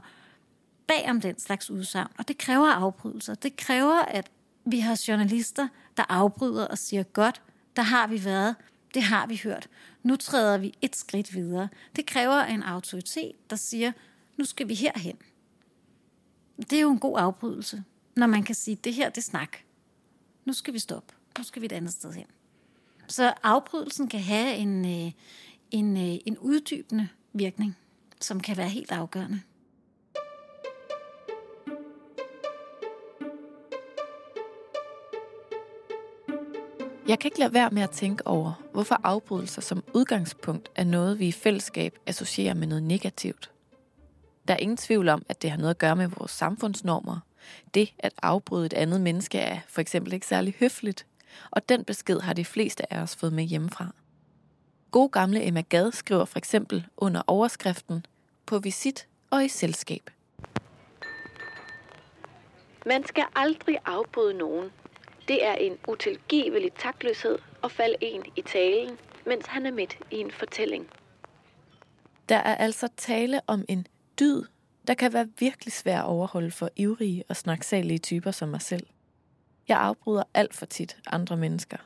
bag 0.88 1.06
om 1.10 1.22
den 1.22 1.40
slags 1.40 1.72
udsagn. 1.72 2.12
Og 2.18 2.28
det 2.28 2.38
kræver 2.38 2.68
afbrydelser. 2.68 3.36
Det 3.36 3.56
kræver, 3.56 4.02
at 4.02 4.30
vi 4.66 4.80
har 4.80 5.02
journalister, 5.08 5.68
der 5.98 6.04
afbryder 6.10 6.68
og 6.68 6.78
siger, 6.78 7.04
godt, 7.04 7.42
der 7.76 7.82
har 7.82 8.08
vi 8.08 8.26
været, 8.26 8.56
det 8.96 9.04
har 9.04 9.28
vi 9.28 9.42
hørt. 9.44 9.70
Nu 10.04 10.16
træder 10.16 10.58
vi 10.58 10.74
et 10.82 10.96
skridt 10.96 11.36
videre. 11.36 11.70
Det 11.96 12.06
kræver 12.06 12.44
en 12.44 12.64
autoritet, 12.64 13.50
der 13.50 13.56
siger, 13.56 13.92
nu 14.38 14.46
skal 14.46 14.68
vi 14.68 14.74
herhen. 14.74 15.18
Det 16.58 16.74
er 16.74 16.82
jo 16.82 16.92
en 16.92 17.00
god 17.00 17.20
afbrydelse, 17.20 17.84
når 18.16 18.28
man 18.28 18.44
kan 18.44 18.56
sige, 18.56 18.76
det 18.76 18.94
her 18.94 19.10
det 19.10 19.18
er 19.18 19.22
snak. 19.22 19.58
Nu 20.46 20.54
skal 20.54 20.74
vi 20.74 20.80
stoppe. 20.80 21.14
Nu 21.38 21.44
skal 21.44 21.62
vi 21.62 21.66
et 21.66 21.72
andet 21.72 21.94
sted 21.94 22.14
hen. 22.14 22.26
Så 23.08 23.34
afbrydelsen 23.44 24.08
kan 24.08 24.20
have 24.20 24.56
en, 24.56 24.86
øh, 24.86 25.12
en, 25.72 25.98
øh, 25.98 26.18
en 26.26 26.38
uddybende 26.38 27.10
virkning, 27.34 27.78
som 28.22 28.40
kan 28.40 28.58
være 28.58 28.70
helt 28.70 28.92
afgørende. 28.92 29.42
Jeg 37.08 37.20
kan 37.20 37.28
ikke 37.28 37.40
lade 37.40 37.54
være 37.54 37.70
med 37.70 37.82
at 37.82 37.90
tænke 37.90 38.28
over, 38.28 38.54
hvorfor 38.72 39.02
afbrydelser 39.04 39.62
som 39.62 39.84
udgangspunkt 39.94 40.72
er 40.76 40.84
noget, 40.84 41.20
vi 41.20 41.28
i 41.28 41.32
fællesskab 41.32 42.00
associerer 42.06 42.54
med 42.54 42.68
noget 42.68 42.84
negativt. 42.84 43.52
Der 44.48 44.54
er 44.54 44.58
ingen 44.58 44.78
tvivl 44.78 45.10
om, 45.10 45.26
at 45.30 45.42
det 45.42 45.52
har 45.52 45.58
noget 45.58 45.70
at 45.70 45.78
gøre 45.78 45.96
med 45.96 46.08
vores 46.08 46.32
samfundsnormer. 46.32 47.20
Det 47.74 47.94
at 48.00 48.14
afbryde 48.22 48.66
et 48.66 48.74
andet 48.74 49.02
menneske 49.02 49.38
er 49.38 49.60
for 49.68 49.82
eksempel 49.82 50.14
ikke 50.14 50.28
særlig 50.28 50.56
høfligt, 50.60 51.06
og 51.52 51.70
den 51.70 51.84
besked 51.84 52.20
har 52.20 52.34
de 52.34 52.46
fleste 52.46 52.94
af 52.94 53.02
os 53.02 53.16
fået 53.16 53.34
med 53.34 53.44
hjemmefra. 53.44 53.94
God 54.92 55.10
gamle 55.10 55.48
Emma 55.48 55.62
Gad 55.62 55.92
skriver 55.92 56.26
for 56.26 56.38
eksempel 56.38 56.86
under 56.98 57.22
overskriften 57.28 58.06
på 58.46 58.60
visit 58.60 59.08
og 59.30 59.46
i 59.46 59.48
selskab. 59.48 60.10
Man 62.86 63.08
skal 63.08 63.24
aldrig 63.36 63.78
afbryde 63.86 64.38
nogen. 64.38 64.72
Det 65.28 65.46
er 65.46 65.54
en 65.54 65.78
utilgivelig 65.88 66.74
taktløshed 66.74 67.38
at 67.64 67.72
falde 67.72 67.96
en 68.02 68.24
i 68.36 68.42
talen, 68.42 68.98
mens 69.26 69.46
han 69.46 69.66
er 69.66 69.72
midt 69.72 69.98
i 70.12 70.16
en 70.16 70.32
fortælling. 70.32 70.90
Der 72.30 72.36
er 72.38 72.56
altså 72.56 72.88
tale 72.98 73.42
om 73.48 73.66
en 73.70 73.88
dyd, 74.20 74.44
der 74.88 74.94
kan 74.94 75.14
være 75.14 75.30
virkelig 75.40 75.74
svær 75.74 76.00
at 76.00 76.06
overholde 76.06 76.52
for 76.52 76.70
ivrige 76.76 77.24
og 77.30 77.36
snaksalige 77.36 78.00
typer 78.00 78.32
som 78.32 78.50
mig 78.50 78.62
selv. 78.62 78.88
Jeg 79.68 79.80
afbryder 79.80 80.24
alt 80.34 80.54
for 80.54 80.66
tit 80.66 80.98
andre 81.08 81.38
mennesker. 81.38 81.78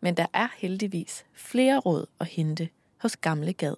Men 0.00 0.16
der 0.16 0.26
er 0.32 0.48
heldigvis 0.56 1.26
flere 1.34 1.78
råd 1.78 2.06
at 2.20 2.26
hente 2.26 2.68
hos 3.00 3.16
gamle 3.16 3.52
gad. 3.52 3.74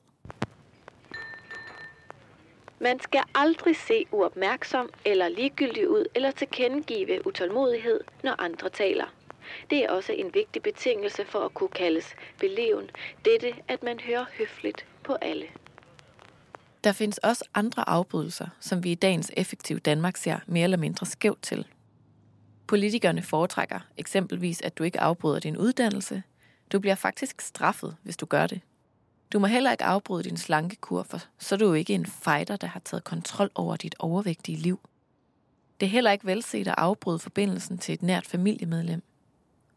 Man 2.80 3.00
skal 3.00 3.23
aldrig 3.35 3.76
se 3.76 4.04
uopmærksom 4.12 4.90
eller 5.04 5.28
ligegyldig 5.28 5.90
ud 5.90 6.04
eller 6.14 6.30
tilkendegive 6.30 7.26
utålmodighed, 7.26 8.00
når 8.25 8.40
andre 8.40 8.68
taler. 8.68 9.04
Det 9.71 9.85
er 9.85 9.90
også 9.90 10.12
en 10.12 10.35
vigtig 10.35 10.62
betingelse 10.62 11.25
for 11.25 11.38
at 11.38 11.54
kunne 11.54 11.68
kaldes 11.68 12.14
beleven, 12.40 12.90
dette 13.25 13.54
at 13.68 13.83
man 13.83 14.00
hører 14.00 14.25
høfligt 14.38 14.87
på 15.04 15.12
alle. 15.12 15.47
Der 16.85 16.92
findes 16.92 17.18
også 17.18 17.45
andre 17.54 17.88
afbrydelser, 17.88 18.47
som 18.61 18.85
vi 18.85 18.92
i 18.92 18.95
dagens 18.95 19.33
effektive 19.37 19.78
Danmark 19.78 20.16
ser 20.16 20.38
mere 20.47 20.64
eller 20.64 20.76
mindre 20.76 21.06
skævt 21.06 21.42
til. 21.42 21.66
Politikerne 22.66 23.23
foretrækker 23.23 23.80
eksempelvis, 23.97 24.61
at 24.61 24.78
du 24.78 24.85
ikke 24.85 25.00
afbryder 25.00 25.38
din 25.38 25.56
uddannelse. 25.56 26.23
Du 26.73 26.80
bliver 26.80 26.95
faktisk 26.95 27.40
straffet, 27.40 27.97
hvis 28.02 28.16
du 28.16 28.26
gør 28.26 28.47
det. 28.47 28.61
Du 29.33 29.38
må 29.38 29.47
heller 29.47 29.73
ikke 29.73 29.85
afbryde 29.85 30.23
din 30.23 30.37
slankekur, 30.37 31.02
for 31.02 31.21
så 31.38 31.54
er 31.54 31.59
du 31.59 31.66
jo 31.66 31.73
ikke 31.73 31.95
en 31.95 32.06
fighter, 32.06 32.56
der 32.56 32.66
har 32.66 32.80
taget 32.80 33.04
kontrol 33.04 33.50
over 33.54 33.76
dit 33.76 33.95
overvægtige 33.99 34.59
liv. 34.59 34.80
Det 35.80 35.87
er 35.87 35.90
heller 35.90 36.11
ikke 36.11 36.26
velset 36.26 36.68
at 36.68 36.75
afbryde 36.78 37.18
forbindelsen 37.18 37.78
til 37.78 37.92
et 37.92 38.02
nært 38.02 38.26
familiemedlem. 38.26 39.02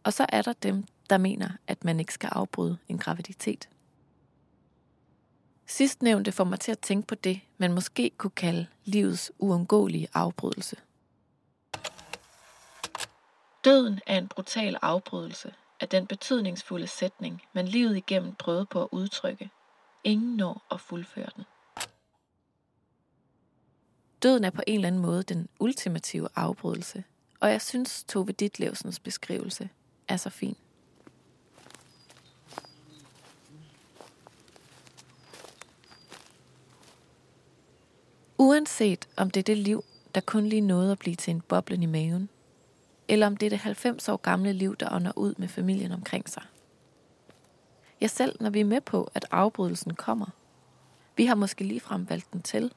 Og 0.03 0.13
så 0.13 0.25
er 0.29 0.41
der 0.41 0.53
dem, 0.53 0.85
der 1.09 1.17
mener, 1.17 1.49
at 1.67 1.83
man 1.85 1.99
ikke 1.99 2.13
skal 2.13 2.29
afbryde 2.31 2.77
en 2.87 2.97
graviditet. 2.97 3.69
Sidstnævnte 5.65 6.31
får 6.31 6.43
mig 6.43 6.59
til 6.59 6.71
at 6.71 6.79
tænke 6.79 7.07
på 7.07 7.15
det, 7.15 7.39
man 7.57 7.73
måske 7.73 8.11
kunne 8.17 8.31
kalde 8.31 8.67
livets 8.85 9.31
uundgåelige 9.39 10.07
afbrydelse. 10.13 10.75
Døden 13.65 13.99
er 14.07 14.17
en 14.17 14.27
brutal 14.27 14.77
afbrydelse 14.81 15.53
af 15.79 15.89
den 15.89 16.07
betydningsfulde 16.07 16.87
sætning, 16.87 17.41
man 17.53 17.67
livet 17.67 17.97
igennem 17.97 18.35
prøvede 18.35 18.65
på 18.65 18.81
at 18.81 18.87
udtrykke. 18.91 19.49
Ingen 20.03 20.37
når 20.37 20.65
at 20.71 20.81
fuldføre 20.81 21.29
den. 21.35 21.43
Døden 24.23 24.43
er 24.43 24.49
på 24.49 24.61
en 24.67 24.75
eller 24.75 24.87
anden 24.87 25.01
måde 25.01 25.23
den 25.23 25.49
ultimative 25.59 26.27
afbrydelse, 26.35 27.03
og 27.39 27.51
jeg 27.51 27.61
synes 27.61 28.03
Tove 28.03 28.31
Ditlevsens 28.31 28.99
beskrivelse 28.99 29.69
er 30.07 30.17
så 30.17 30.29
fin. 30.29 30.55
Uanset 38.37 39.07
om 39.17 39.31
det 39.31 39.39
er 39.39 39.43
det 39.43 39.57
liv, 39.57 39.83
der 40.15 40.21
kun 40.21 40.45
lige 40.45 40.61
nåede 40.61 40.91
at 40.91 40.99
blive 40.99 41.15
til 41.15 41.31
en 41.31 41.41
boblen 41.41 41.83
i 41.83 41.85
maven, 41.85 42.29
eller 43.09 43.27
om 43.27 43.37
det 43.37 43.45
er 43.45 43.49
det 43.49 43.59
90 43.59 44.09
år 44.09 44.17
gamle 44.17 44.53
liv, 44.53 44.75
der 44.75 44.93
ånder 44.93 45.11
ud 45.15 45.33
med 45.37 45.47
familien 45.47 45.91
omkring 45.91 46.29
sig. 46.29 46.43
Ja, 48.01 48.07
selv 48.07 48.35
når 48.39 48.49
vi 48.49 48.59
er 48.59 48.65
med 48.65 48.81
på, 48.81 49.11
at 49.13 49.25
afbrydelsen 49.31 49.95
kommer, 49.95 50.27
vi 51.15 51.25
har 51.25 51.35
måske 51.35 51.63
ligefrem 51.63 52.09
valgt 52.09 52.33
den 52.33 52.41
til, 52.41 52.71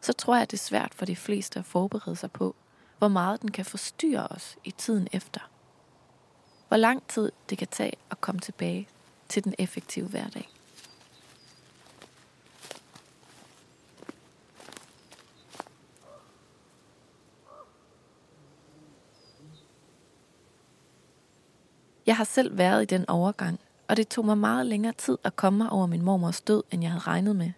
så 0.00 0.12
tror 0.12 0.36
jeg, 0.36 0.50
det 0.50 0.56
er 0.56 0.62
svært 0.62 0.94
for 0.94 1.04
de 1.04 1.16
fleste 1.16 1.58
at 1.58 1.64
forberede 1.64 2.16
sig 2.16 2.32
på, 2.32 2.54
hvor 2.98 3.08
meget 3.08 3.42
den 3.42 3.50
kan 3.50 3.64
forstyrre 3.64 4.26
os 4.26 4.56
i 4.64 4.70
tiden 4.70 5.08
efter. 5.12 5.40
Hvor 6.68 6.76
lang 6.76 7.08
tid 7.08 7.32
det 7.50 7.58
kan 7.58 7.68
tage 7.68 7.92
at 8.10 8.20
komme 8.20 8.40
tilbage 8.40 8.88
til 9.28 9.44
den 9.44 9.54
effektive 9.58 10.08
hverdag. 10.08 10.51
Jeg 22.06 22.16
har 22.16 22.24
selv 22.24 22.58
været 22.58 22.82
i 22.82 22.84
den 22.84 23.08
overgang, 23.08 23.60
og 23.88 23.96
det 23.96 24.08
tog 24.08 24.26
mig 24.26 24.38
meget 24.38 24.66
længere 24.66 24.92
tid 24.92 25.18
at 25.24 25.36
komme 25.36 25.56
mig 25.56 25.70
over 25.70 25.86
min 25.86 26.02
mormors 26.02 26.40
død, 26.40 26.62
end 26.70 26.82
jeg 26.82 26.90
havde 26.90 27.04
regnet 27.06 27.36
med. 27.36 27.52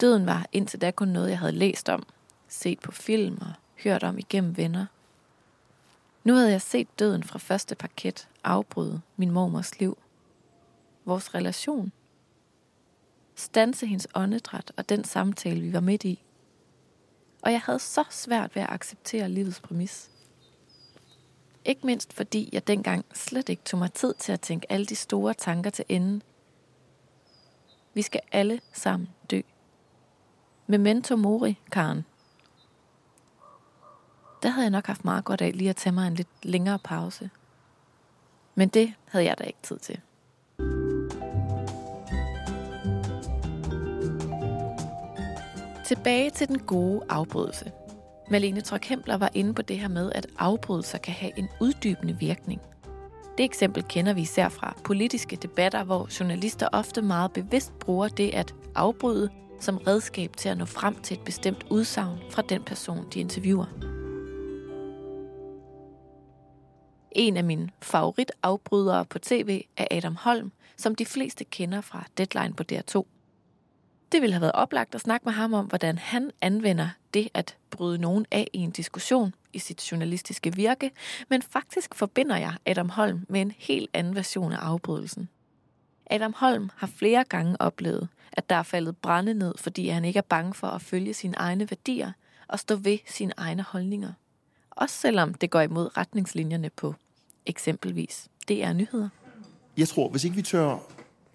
Døden 0.00 0.26
var 0.26 0.46
indtil 0.52 0.80
da 0.80 0.90
kun 0.90 1.08
noget, 1.08 1.30
jeg 1.30 1.38
havde 1.38 1.52
læst 1.52 1.88
om, 1.88 2.06
set 2.48 2.80
på 2.80 2.92
film 2.92 3.38
og 3.40 3.52
hørt 3.84 4.04
om 4.04 4.18
igennem 4.18 4.56
venner. 4.56 4.86
Nu 6.24 6.34
havde 6.34 6.50
jeg 6.50 6.62
set 6.62 6.98
døden 6.98 7.22
fra 7.22 7.38
første 7.38 7.74
parket 7.74 8.28
afbryde 8.44 9.00
min 9.16 9.30
mormors 9.30 9.80
liv. 9.80 9.98
Vores 11.04 11.34
relation. 11.34 11.92
Stanse 13.34 13.86
hendes 13.86 14.08
åndedræt 14.14 14.72
og 14.76 14.88
den 14.88 15.04
samtale, 15.04 15.60
vi 15.60 15.72
var 15.72 15.80
midt 15.80 16.04
i. 16.04 16.22
Og 17.42 17.52
jeg 17.52 17.60
havde 17.60 17.78
så 17.78 18.04
svært 18.10 18.54
ved 18.54 18.62
at 18.62 18.70
acceptere 18.70 19.28
livets 19.28 19.60
præmis. 19.60 20.10
Ikke 21.66 21.86
mindst 21.86 22.12
fordi 22.12 22.48
jeg 22.52 22.66
dengang 22.66 23.04
slet 23.14 23.48
ikke 23.48 23.62
tog 23.64 23.78
mig 23.78 23.92
tid 23.92 24.14
til 24.14 24.32
at 24.32 24.40
tænke 24.40 24.72
alle 24.72 24.86
de 24.86 24.96
store 24.96 25.34
tanker 25.34 25.70
til 25.70 25.84
ende. 25.88 26.20
Vi 27.94 28.02
skal 28.02 28.20
alle 28.32 28.60
sammen 28.72 29.08
dø. 29.30 29.40
Memento 30.66 31.16
mori, 31.16 31.58
Karen. 31.72 32.04
Der 34.42 34.48
havde 34.48 34.64
jeg 34.64 34.70
nok 34.70 34.86
haft 34.86 35.04
meget 35.04 35.24
godt 35.24 35.40
af 35.40 35.56
lige 35.56 35.70
at 35.70 35.76
tage 35.76 35.92
mig 35.92 36.06
en 36.06 36.14
lidt 36.14 36.28
længere 36.42 36.78
pause. 36.78 37.30
Men 38.54 38.68
det 38.68 38.94
havde 39.08 39.24
jeg 39.24 39.38
da 39.38 39.44
ikke 39.44 39.58
tid 39.62 39.78
til. 39.78 40.00
Tilbage 45.86 46.30
til 46.30 46.48
den 46.48 46.58
gode 46.58 47.02
afbrydelse. 47.08 47.72
Malene 48.30 48.60
Trokhempler 48.60 49.16
var 49.16 49.30
inde 49.34 49.54
på 49.54 49.62
det 49.62 49.78
her 49.78 49.88
med, 49.88 50.12
at 50.14 50.26
afbrydelser 50.38 50.98
kan 50.98 51.14
have 51.14 51.38
en 51.38 51.48
uddybende 51.60 52.16
virkning. 52.18 52.60
Det 53.38 53.44
eksempel 53.44 53.84
kender 53.88 54.12
vi 54.12 54.20
især 54.20 54.48
fra 54.48 54.76
politiske 54.84 55.36
debatter, 55.36 55.84
hvor 55.84 56.08
journalister 56.20 56.68
ofte 56.72 57.02
meget 57.02 57.32
bevidst 57.32 57.78
bruger 57.78 58.08
det 58.08 58.30
at 58.34 58.54
afbryde 58.74 59.30
som 59.60 59.76
redskab 59.76 60.36
til 60.36 60.48
at 60.48 60.58
nå 60.58 60.64
frem 60.64 60.94
til 60.94 61.16
et 61.16 61.24
bestemt 61.24 61.66
udsagn 61.70 62.18
fra 62.30 62.42
den 62.42 62.62
person, 62.62 63.06
de 63.14 63.20
interviewer. 63.20 63.66
En 67.12 67.36
af 67.36 67.44
mine 67.44 67.68
favoritafbrydere 67.82 69.04
på 69.04 69.18
tv 69.18 69.62
er 69.76 69.86
Adam 69.90 70.16
Holm, 70.16 70.52
som 70.76 70.94
de 70.94 71.06
fleste 71.06 71.44
kender 71.44 71.80
fra 71.80 72.04
Deadline 72.18 72.54
på 72.54 72.62
DR2. 72.72 73.15
Det 74.12 74.22
ville 74.22 74.32
have 74.32 74.40
været 74.40 74.52
oplagt 74.52 74.94
at 74.94 75.00
snakke 75.00 75.24
med 75.24 75.32
ham 75.32 75.54
om, 75.54 75.66
hvordan 75.66 75.98
han 75.98 76.30
anvender 76.40 76.88
det 77.14 77.28
at 77.34 77.56
bryde 77.70 77.98
nogen 77.98 78.26
af 78.30 78.48
i 78.52 78.58
en 78.58 78.70
diskussion 78.70 79.34
i 79.52 79.58
sit 79.58 79.92
journalistiske 79.92 80.54
virke, 80.54 80.90
men 81.28 81.42
faktisk 81.42 81.94
forbinder 81.94 82.36
jeg 82.36 82.54
Adam 82.66 82.88
Holm 82.88 83.26
med 83.28 83.40
en 83.40 83.52
helt 83.58 83.90
anden 83.94 84.14
version 84.14 84.52
af 84.52 84.58
afbrydelsen. 84.58 85.28
Adam 86.10 86.34
Holm 86.36 86.70
har 86.76 86.86
flere 86.86 87.24
gange 87.24 87.56
oplevet, 87.60 88.08
at 88.32 88.50
der 88.50 88.56
er 88.56 88.62
faldet 88.62 88.96
brænde 88.96 89.34
ned, 89.34 89.54
fordi 89.58 89.88
han 89.88 90.04
ikke 90.04 90.18
er 90.18 90.22
bange 90.28 90.54
for 90.54 90.66
at 90.66 90.82
følge 90.82 91.14
sine 91.14 91.34
egne 91.36 91.70
værdier 91.70 92.12
og 92.48 92.58
stå 92.58 92.76
ved 92.76 92.98
sine 93.06 93.32
egne 93.36 93.62
holdninger. 93.62 94.12
Også 94.70 94.96
selvom 94.96 95.34
det 95.34 95.50
går 95.50 95.60
imod 95.60 95.96
retningslinjerne 95.96 96.70
på 96.70 96.94
eksempelvis 97.46 98.28
DR 98.48 98.72
Nyheder. 98.72 99.08
Jeg 99.76 99.88
tror, 99.88 100.08
hvis 100.08 100.24
ikke 100.24 100.36
vi 100.36 100.42
tør 100.42 100.78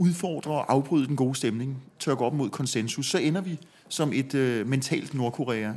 udfordre 0.02 0.52
og 0.52 0.72
afbryde 0.74 1.08
den 1.08 1.16
gode 1.16 1.36
stemning, 1.36 1.84
tør 2.00 2.16
gå 2.16 2.26
op 2.26 2.34
mod 2.34 2.50
konsensus, 2.50 3.06
så 3.10 3.18
ender 3.18 3.42
vi 3.42 3.60
som 3.90 4.14
et 4.14 4.34
øh, 4.34 4.68
mentalt 4.68 5.14
Nordkorea. 5.14 5.74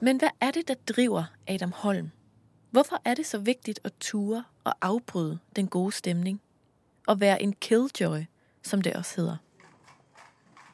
Men 0.00 0.18
hvad 0.18 0.28
er 0.40 0.50
det, 0.50 0.68
der 0.68 0.74
driver 0.88 1.24
Adam 1.46 1.72
Holm? 1.76 2.10
Hvorfor 2.70 3.02
er 3.04 3.14
det 3.14 3.26
så 3.26 3.38
vigtigt 3.38 3.80
at 3.84 3.92
ture 4.00 4.44
og 4.64 4.74
afbryde 4.82 5.38
den 5.56 5.66
gode 5.66 5.92
stemning? 5.92 6.40
Og 7.06 7.20
være 7.20 7.42
en 7.42 7.52
killjoy, 7.52 8.20
som 8.62 8.82
det 8.82 8.92
også 8.92 9.12
hedder. 9.16 9.36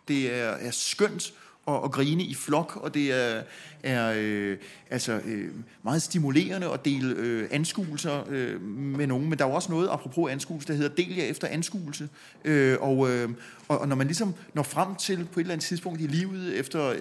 Det 0.08 0.34
er, 0.34 0.50
er 0.50 0.70
skønt 0.70 1.32
og, 1.66 1.84
at 1.84 1.90
grine 1.90 2.22
i 2.22 2.34
flok, 2.34 2.76
og 2.76 2.94
det 2.94 3.12
er, 3.12 3.42
er 3.82 4.14
øh, 4.16 4.56
altså, 4.90 5.20
øh, 5.24 5.48
meget 5.82 6.02
stimulerende 6.02 6.70
at 6.70 6.84
dele 6.84 7.14
øh, 7.16 7.48
anskuelser 7.50 8.24
øh, 8.28 8.62
med 8.62 9.06
nogen. 9.06 9.28
Men 9.28 9.38
der 9.38 9.44
er 9.44 9.48
jo 9.48 9.54
også 9.54 9.72
noget, 9.72 9.88
apropos 9.92 10.32
anskuelse, 10.32 10.68
der 10.68 10.74
hedder 10.74 10.94
del 10.94 11.16
jer 11.16 11.24
efter 11.24 11.48
anskuelse. 11.48 12.08
Øh, 12.44 12.76
og, 12.80 13.10
øh, 13.10 13.30
og, 13.68 13.78
og 13.78 13.88
når 13.88 13.96
man 13.96 14.06
ligesom 14.06 14.34
når 14.54 14.62
frem 14.62 14.94
til 14.94 15.28
på 15.32 15.40
et 15.40 15.44
eller 15.44 15.52
andet 15.52 15.66
tidspunkt 15.66 16.00
i 16.00 16.06
livet, 16.06 16.58
efter 16.58 16.94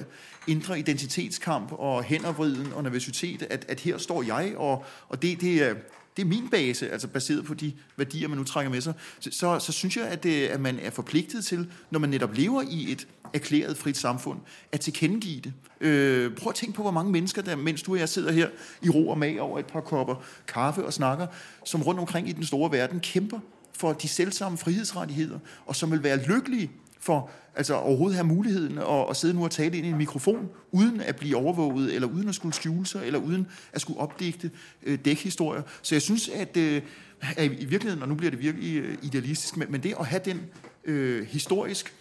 indre 0.47 0.79
identitetskamp 0.79 1.71
og 1.71 2.03
hændervriden 2.03 2.73
og 2.73 2.83
nervøsitet, 2.83 3.41
at, 3.49 3.65
at 3.67 3.79
her 3.79 3.97
står 3.97 4.23
jeg, 4.23 4.53
og, 4.57 4.85
og 5.09 5.21
det, 5.21 5.41
det, 5.41 5.63
er, 5.63 5.73
det 6.17 6.21
er 6.25 6.27
min 6.27 6.49
base, 6.49 6.91
altså 6.91 7.07
baseret 7.07 7.45
på 7.45 7.53
de 7.53 7.73
værdier, 7.97 8.27
man 8.27 8.37
nu 8.37 8.43
trækker 8.43 8.71
med 8.71 8.81
sig, 8.81 8.93
så, 9.19 9.29
så, 9.31 9.59
så 9.59 9.71
synes 9.71 9.97
jeg, 9.97 10.05
at, 10.07 10.23
det, 10.23 10.47
at 10.47 10.61
man 10.61 10.79
er 10.79 10.89
forpligtet 10.89 11.45
til, 11.45 11.71
når 11.91 11.99
man 11.99 12.09
netop 12.09 12.33
lever 12.33 12.61
i 12.61 12.91
et 12.91 13.07
erklæret 13.33 13.77
frit 13.77 13.97
samfund, 13.97 14.39
at 14.71 14.79
tilkendegive 14.79 15.41
det. 15.41 15.53
Øh, 15.81 16.35
prøv 16.35 16.49
at 16.49 16.55
tænke 16.55 16.75
på, 16.75 16.81
hvor 16.81 16.91
mange 16.91 17.11
mennesker, 17.11 17.41
der, 17.41 17.55
mens 17.55 17.81
du 17.81 17.91
og 17.91 17.99
jeg 17.99 18.09
sidder 18.09 18.31
her 18.31 18.49
i 18.81 18.89
ro 18.89 19.09
og 19.09 19.17
mag 19.17 19.41
over 19.41 19.59
et 19.59 19.65
par 19.65 19.81
kopper 19.81 20.15
kaffe 20.47 20.85
og 20.85 20.93
snakker, 20.93 21.27
som 21.65 21.81
rundt 21.81 21.99
omkring 21.99 22.29
i 22.29 22.31
den 22.31 22.45
store 22.45 22.71
verden 22.71 22.99
kæmper 22.99 23.39
for 23.73 23.93
de 23.93 24.07
selvsamme 24.07 24.57
frihedsrettigheder, 24.57 25.39
og 25.65 25.75
som 25.75 25.91
vil 25.91 26.03
være 26.03 26.17
lykkelige 26.17 26.71
for 26.99 27.29
altså 27.55 27.75
overhovedet 27.75 28.15
have 28.15 28.27
muligheden 28.27 28.77
at, 28.77 29.09
at 29.09 29.15
sidde 29.15 29.33
nu 29.33 29.43
og 29.43 29.51
tale 29.51 29.77
ind 29.77 29.85
i 29.85 29.89
en 29.89 29.97
mikrofon, 29.97 30.49
uden 30.71 31.01
at 31.01 31.15
blive 31.15 31.37
overvåget, 31.37 31.95
eller 31.95 32.07
uden 32.07 32.29
at 32.29 32.35
skulle 32.35 32.55
skjule 32.55 32.85
sig, 32.85 33.05
eller 33.05 33.19
uden 33.19 33.47
at 33.73 33.81
skulle 33.81 33.99
opdigte 33.99 34.51
øh, 34.83 34.99
dækhistorier. 35.05 35.61
Så 35.81 35.95
jeg 35.95 36.01
synes, 36.01 36.29
at, 36.29 36.57
øh, 36.57 36.81
at 37.21 37.51
i 37.51 37.65
virkeligheden, 37.65 38.01
og 38.01 38.09
nu 38.09 38.15
bliver 38.15 38.31
det 38.31 38.39
virkelig 38.39 38.77
øh, 38.77 38.97
idealistisk, 39.01 39.57
men, 39.57 39.71
men 39.71 39.83
det 39.83 39.93
at 39.99 40.05
have 40.05 40.21
den 40.25 40.41
øh, 40.85 41.27
historisk 41.27 41.93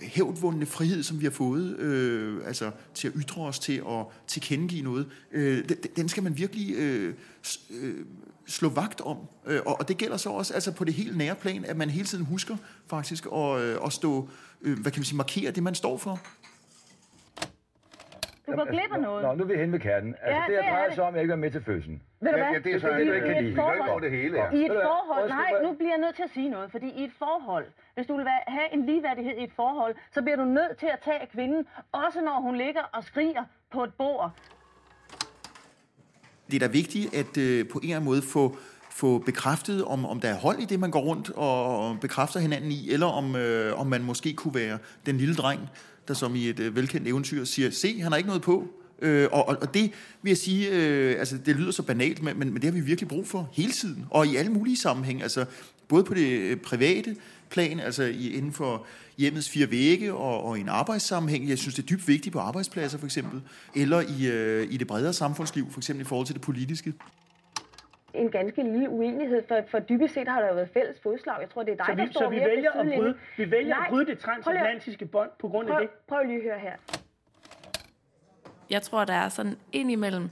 hævdvundne 0.00 0.66
frihed, 0.66 1.02
som 1.02 1.20
vi 1.20 1.24
har 1.24 1.30
fået 1.30 1.76
øh, 1.78 2.46
altså 2.46 2.70
til 2.94 3.08
at 3.08 3.14
ytre 3.16 3.42
os, 3.42 3.58
til 3.58 3.82
at 3.88 4.04
tilkendegive 4.26 4.82
noget, 4.82 5.06
øh, 5.32 5.68
den 5.96 6.08
skal 6.08 6.22
man 6.22 6.38
virkelig 6.38 6.74
øh, 6.76 7.14
øh, 7.70 7.94
slå 8.46 8.68
vagt 8.68 9.00
om. 9.00 9.16
Øh, 9.46 9.60
og 9.66 9.88
det 9.88 9.98
gælder 9.98 10.16
så 10.16 10.30
også 10.30 10.54
altså 10.54 10.72
på 10.72 10.84
det 10.84 10.94
helt 10.94 11.16
nære 11.16 11.34
plan, 11.34 11.64
at 11.64 11.76
man 11.76 11.90
hele 11.90 12.06
tiden 12.06 12.24
husker 12.24 12.56
faktisk 12.86 13.26
at, 13.34 13.60
øh, 13.60 13.76
at 13.84 13.92
stå, 13.92 14.28
øh, 14.62 14.78
hvad 14.78 14.92
kan 14.92 15.00
man 15.00 15.04
sige, 15.04 15.16
markere 15.16 15.50
det, 15.50 15.62
man 15.62 15.74
står 15.74 15.98
for. 15.98 16.20
Du 18.48 18.56
går 18.56 18.64
glip 18.70 18.92
af 18.92 19.00
noget. 19.00 19.22
Nå, 19.24 19.34
nu 19.34 19.42
er 19.44 19.48
vi 19.48 19.54
hen 19.56 19.70
med 19.70 19.80
kernen. 19.80 20.14
Altså, 20.22 20.36
Ja, 20.36 20.42
det, 20.48 20.52
jeg 20.54 20.62
det 20.62 20.68
er 20.68 20.72
drejer 20.72 20.94
sig 20.94 21.04
om, 21.04 21.08
at 21.08 21.14
jeg 21.14 21.22
ikke 21.22 21.32
er 21.32 21.36
med 21.36 21.50
til 21.50 21.62
fødslen. 21.64 22.02
Ved 22.20 22.30
du 22.32 22.36
hvad? 22.38 22.46
ja, 22.52 22.58
det 22.58 22.74
er 22.74 22.78
så 22.80 22.88
I- 22.88 22.98
det, 23.00 23.06
du 23.06 23.12
ikke 23.12 23.26
kan 23.34 23.44
lide. 23.44 23.54
Forhold- 23.56 23.90
over 23.90 24.00
det 24.00 24.10
hele, 24.10 24.34
ja. 24.42 24.50
I 24.50 24.64
et 24.64 24.70
Ved 24.70 24.80
forhold, 24.90 25.28
nej, 25.28 25.50
nu 25.62 25.72
bliver 25.72 25.92
jeg 25.92 26.00
nødt 26.04 26.16
til 26.16 26.22
at 26.22 26.30
sige 26.30 26.48
noget, 26.48 26.70
fordi 26.70 26.88
i 27.00 27.04
et 27.04 27.10
forhold, 27.18 27.66
hvis 27.94 28.06
du 28.06 28.16
vil 28.16 28.26
have 28.46 28.68
en 28.72 28.86
ligeværdighed 28.86 29.34
i 29.40 29.44
et 29.44 29.52
forhold, 29.56 29.94
så 30.14 30.22
bliver 30.22 30.36
du 30.36 30.44
nødt 30.44 30.76
til 30.78 30.86
at 30.92 30.98
tage 31.04 31.26
kvinden, 31.32 31.66
også 31.92 32.20
når 32.20 32.40
hun 32.40 32.56
ligger 32.56 32.82
og 32.92 33.04
skriger 33.04 33.44
på 33.72 33.84
et 33.84 33.94
bord. 33.94 34.30
Det 36.50 36.54
er 36.62 36.66
da 36.66 36.72
vigtigt 36.72 37.14
at 37.14 37.36
øh, 37.38 37.68
på 37.68 37.78
en 37.78 37.84
eller 37.84 37.96
anden 37.96 38.04
måde 38.10 38.22
få, 38.22 38.56
få 38.90 39.18
bekræftet, 39.18 39.84
om, 39.84 40.06
om 40.06 40.20
der 40.20 40.28
er 40.28 40.34
hold 40.34 40.58
i 40.58 40.64
det, 40.64 40.80
man 40.80 40.90
går 40.90 41.00
rundt 41.00 41.30
og, 41.30 41.78
og 41.88 42.00
bekræfter 42.00 42.40
hinanden 42.40 42.70
i, 42.70 42.90
eller 42.92 43.06
om, 43.06 43.36
øh, 43.36 43.80
om 43.80 43.86
man 43.86 44.02
måske 44.02 44.34
kunne 44.34 44.54
være 44.54 44.78
den 45.06 45.16
lille 45.16 45.34
dreng, 45.34 45.60
der 46.08 46.14
som 46.14 46.34
i 46.34 46.48
et 46.48 46.60
øh, 46.60 46.76
velkendt 46.76 47.08
eventyr 47.08 47.44
siger, 47.44 47.70
se, 47.70 48.00
han 48.00 48.12
har 48.12 48.16
ikke 48.16 48.26
noget 48.26 48.42
på. 48.42 48.68
Øh, 49.02 49.28
og, 49.32 49.48
og, 49.48 49.74
det 49.74 49.90
vil 50.22 50.30
jeg 50.30 50.38
sige, 50.38 50.70
øh, 50.70 51.18
altså 51.18 51.38
det 51.46 51.56
lyder 51.56 51.70
så 51.70 51.82
banalt, 51.82 52.22
men, 52.22 52.38
men 52.38 52.52
men 52.52 52.62
det 52.62 52.64
har 52.64 52.72
vi 52.72 52.80
virkelig 52.80 53.08
brug 53.08 53.26
for 53.26 53.48
hele 53.52 53.72
tiden, 53.72 54.06
og 54.10 54.26
i 54.26 54.36
alle 54.36 54.52
mulige 54.52 54.76
sammenhæng, 54.76 55.22
altså 55.22 55.44
både 55.88 56.04
på 56.04 56.14
det 56.14 56.28
øh, 56.28 56.56
private 56.56 57.16
plan, 57.50 57.80
altså 57.80 58.02
i, 58.02 58.32
inden 58.32 58.52
for 58.52 58.86
hjemmets 59.18 59.48
fire 59.48 59.70
vægge 59.70 60.14
og, 60.14 60.44
og 60.44 60.58
i 60.58 60.60
en 60.60 60.68
arbejdssammenhæng. 60.68 61.48
Jeg 61.48 61.58
synes, 61.58 61.74
det 61.74 61.82
er 61.82 61.86
dybt 61.86 62.08
vigtigt 62.08 62.32
på 62.32 62.38
arbejdspladser 62.38 62.98
for 62.98 63.06
eksempel, 63.06 63.40
eller 63.74 64.00
i, 64.00 64.26
øh, 64.26 64.72
i 64.72 64.76
det 64.76 64.86
bredere 64.86 65.12
samfundsliv, 65.12 65.70
for 65.70 65.80
eksempel 65.80 66.00
i 66.00 66.08
forhold 66.08 66.26
til 66.26 66.34
det 66.34 66.42
politiske. 66.42 66.92
En 68.18 68.30
ganske 68.30 68.62
lille 68.62 68.88
uenighed, 68.88 69.42
for, 69.48 69.60
for 69.70 69.78
dybest 69.78 70.14
set 70.14 70.28
har 70.28 70.40
der 70.40 70.48
jo 70.48 70.54
været 70.54 70.68
fælles 70.72 71.00
fodslag. 71.02 71.36
Jeg 71.40 71.50
tror, 71.50 71.62
det 71.62 71.72
er 71.72 71.76
dig, 71.76 71.86
Så 71.86 71.94
vi, 71.94 72.00
der 72.00 72.10
står 72.10 72.20
så 72.20 72.28
vi 72.28 72.36
vælger, 72.36 72.72
at 72.72 72.86
bryde, 72.96 73.14
vi 73.36 73.50
vælger 73.50 73.74
Nej, 73.74 73.84
at 73.86 73.90
bryde 73.90 74.06
det 74.06 74.18
transatlantiske 74.18 75.06
bånd 75.06 75.30
på 75.38 75.48
grund 75.48 75.68
af 75.68 75.74
Prøv, 75.74 75.82
det. 75.82 75.90
prøv 76.08 76.22
lige 76.22 76.36
at 76.36 76.42
høre 76.42 76.58
her. 76.58 76.72
Jeg 78.70 78.82
tror, 78.82 79.04
der 79.04 79.14
er 79.14 79.28
sådan 79.28 79.56
indimellem 79.72 80.30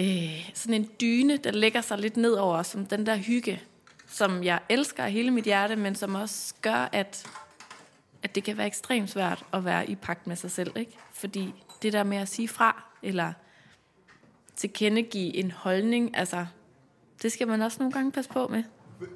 øh, 0.00 0.50
sådan 0.54 0.74
en 0.74 0.90
dyne, 1.00 1.36
der 1.36 1.50
lægger 1.50 1.80
sig 1.80 1.98
lidt 1.98 2.16
ned 2.16 2.32
over 2.32 2.56
os, 2.56 2.66
som 2.66 2.86
den 2.86 3.06
der 3.06 3.16
hygge, 3.16 3.60
som 4.06 4.44
jeg 4.44 4.58
elsker 4.68 5.04
af 5.04 5.12
hele 5.12 5.30
mit 5.30 5.44
hjerte, 5.44 5.76
men 5.76 5.94
som 5.94 6.14
også 6.14 6.54
gør, 6.62 6.88
at, 6.92 7.26
at 8.22 8.34
det 8.34 8.44
kan 8.44 8.58
være 8.58 8.66
ekstremt 8.66 9.10
svært 9.10 9.44
at 9.52 9.64
være 9.64 9.90
i 9.90 9.94
pagt 9.94 10.26
med 10.26 10.36
sig 10.36 10.50
selv. 10.50 10.72
Ikke? 10.76 10.92
Fordi 11.12 11.54
det 11.82 11.92
der 11.92 12.02
med 12.02 12.16
at 12.16 12.28
sige 12.28 12.48
fra, 12.48 12.82
eller 13.02 13.32
tilkendegive 14.56 15.34
en 15.34 15.50
holdning, 15.50 16.16
altså, 16.16 16.46
det 17.22 17.32
skal 17.32 17.48
man 17.48 17.62
også 17.62 17.76
nogle 17.80 17.92
gange 17.92 18.12
passe 18.12 18.30
på 18.30 18.48
med. 18.50 18.62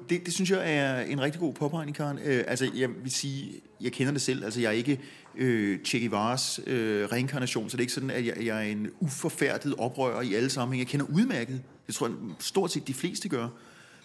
Det, 0.09 0.25
det 0.25 0.33
synes 0.33 0.51
jeg 0.51 0.75
er 0.75 1.01
en 1.01 1.21
rigtig 1.21 1.41
god 1.41 1.53
påpegning, 1.53 1.97
Karen. 1.97 2.19
Øh, 2.25 2.43
altså, 2.47 2.71
jeg 2.75 2.89
vil 3.03 3.11
sige, 3.11 3.61
jeg 3.81 3.91
kender 3.91 4.11
det 4.11 4.21
selv. 4.21 4.43
Altså, 4.43 4.61
jeg 4.61 4.67
er 4.67 4.71
ikke 4.71 4.99
øh, 5.35 5.79
Che 5.83 5.99
Guevaras 5.99 6.59
øh, 6.67 7.07
reinkarnation, 7.11 7.69
så 7.69 7.77
det 7.77 7.81
er 7.81 7.83
ikke 7.83 7.93
sådan, 7.93 8.09
at 8.09 8.25
jeg, 8.25 8.45
jeg 8.45 8.57
er 8.57 8.71
en 8.71 8.87
uforfærdet 8.99 9.75
oprører 9.77 10.21
i 10.21 10.33
alle 10.33 10.49
sammenhænge. 10.49 10.83
Jeg 10.83 10.87
kender 10.87 11.05
udmærket, 11.05 11.61
det 11.87 11.95
tror 11.95 12.07
jeg 12.07 12.15
stort 12.39 12.71
set 12.71 12.87
de 12.87 12.93
fleste 12.93 13.29
gør, 13.29 13.47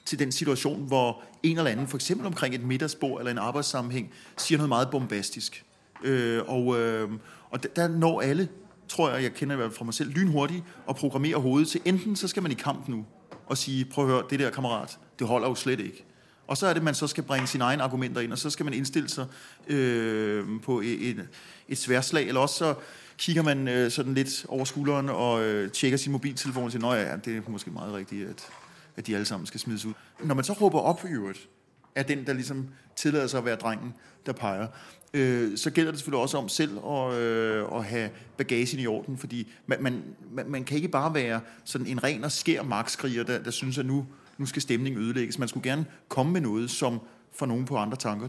til 0.05 0.19
den 0.19 0.33
situation, 0.33 0.87
hvor 0.87 1.23
en 1.43 1.59
eller 1.59 1.71
anden, 1.71 1.89
for 1.89 1.97
eksempel 1.97 2.27
omkring 2.27 2.55
et 2.55 2.63
middagsbord 2.63 3.21
eller 3.21 3.33
en 3.33 3.39
arbejdssammenhæng, 3.39 4.13
siger 4.37 4.59
noget 4.59 4.69
meget 4.69 4.91
bombastisk. 4.91 5.65
Øh, 6.05 6.43
og 6.47 6.81
øh, 6.81 7.11
og 7.51 7.63
der, 7.63 7.69
der 7.69 7.89
når 7.89 8.21
alle, 8.21 8.49
tror 8.89 9.11
jeg, 9.11 9.23
jeg 9.23 9.35
kender 9.35 9.55
i 9.55 9.57
hvert 9.57 9.71
fald 9.71 9.79
fra 9.79 9.85
mig 9.85 9.95
selv, 9.95 10.11
lynhurtigt 10.11 10.65
og 10.87 10.97
programmerer 10.97 11.39
hovedet 11.39 11.69
til, 11.69 11.81
enten 11.85 12.17
så 12.17 12.29
skal 12.29 12.43
man 12.43 12.53
i 12.53 12.55
kamp 12.55 12.89
nu, 12.89 13.05
og 13.47 13.59
sige, 13.59 13.85
prøv 13.85 14.05
at 14.05 14.11
høre, 14.11 14.23
det 14.31 14.39
der 14.39 14.51
kammerat, 14.51 14.99
det 15.19 15.27
holder 15.27 15.49
jo 15.49 15.55
slet 15.55 15.81
ikke. 15.81 16.05
Og 16.47 16.57
så 16.57 16.67
er 16.67 16.75
det, 16.75 16.83
man 16.83 16.95
så 16.95 17.07
skal 17.07 17.25
bringe 17.25 17.47
sine 17.47 17.65
egne 17.65 17.83
argumenter 17.83 18.21
ind, 18.21 18.33
og 18.33 18.39
så 18.39 18.51
skal 18.51 18.65
man 18.65 18.75
indstille 18.75 19.09
sig 19.09 19.27
øh, 19.67 20.45
på 20.63 20.81
et, 20.81 21.09
et, 21.09 21.29
et 21.69 21.79
sværslag, 21.79 22.29
eller 22.29 22.41
også 22.41 22.55
så 22.55 22.75
kigger 23.19 23.43
man 23.43 23.69
øh, 23.69 23.91
sådan 23.91 24.15
lidt 24.15 24.47
over 24.49 24.65
skulderen 24.65 25.09
og 25.09 25.45
øh, 25.45 25.71
tjekker 25.71 25.99
sin 25.99 26.13
mobiltelefon 26.13 26.65
og 26.65 26.73
siger, 26.73 26.83
nå 26.83 26.95
ja, 26.95 27.17
det 27.17 27.37
er 27.37 27.41
måske 27.49 27.71
meget 27.71 27.95
rigtigt, 27.95 28.29
at, 28.29 28.49
at 28.97 29.07
de 29.07 29.15
alle 29.15 29.25
sammen 29.25 29.47
skal 29.47 29.61
smides 29.61 29.85
ud. 29.85 29.93
Når 30.25 30.35
man 30.35 30.45
så 30.45 30.53
råber 30.53 30.81
op 30.81 31.05
i 31.05 31.09
øvrigt, 31.09 31.49
er 31.97 32.03
den, 32.03 32.27
der 32.27 32.33
ligesom 32.33 32.69
tillader 32.97 33.27
sig 33.27 33.39
at 33.39 33.45
være 33.45 33.57
drengen, 33.57 33.95
der 34.27 34.33
peger, 34.33 34.67
øh, 35.15 35.59
så 35.59 35.71
gælder 35.71 35.91
det 35.91 35.99
selvfølgelig 36.01 36.23
også 36.23 36.39
om 36.39 36.49
selv 36.49 36.79
at, 36.87 37.13
øh, 37.15 37.67
at 37.73 37.85
have 37.85 38.11
bagagen 38.37 38.81
i 38.81 38.87
orden, 38.87 39.19
fordi 39.19 39.53
man, 39.67 39.83
man, 39.83 40.03
man, 40.33 40.51
man 40.51 40.65
kan 40.65 40.77
ikke 40.77 40.89
bare 40.89 41.15
være 41.15 41.41
sådan 41.65 41.87
en 41.87 42.05
ren 42.05 42.25
og 42.25 42.33
skær 42.33 42.63
magtskriger, 42.63 43.25
der, 43.25 43.43
der 43.43 43.51
synes, 43.51 43.79
at 43.79 43.87
nu, 43.87 44.07
nu 44.39 44.47
skal 44.47 44.63
stemningen 44.63 45.03
ødelægges. 45.03 45.39
Man 45.39 45.49
skulle 45.49 45.71
gerne 45.71 45.87
komme 46.09 46.33
med 46.33 46.41
noget, 46.41 46.71
som 46.71 47.01
får 47.33 47.47
nogen 47.47 47.65
på 47.65 47.77
andre 47.77 47.97
tanker. 47.97 48.29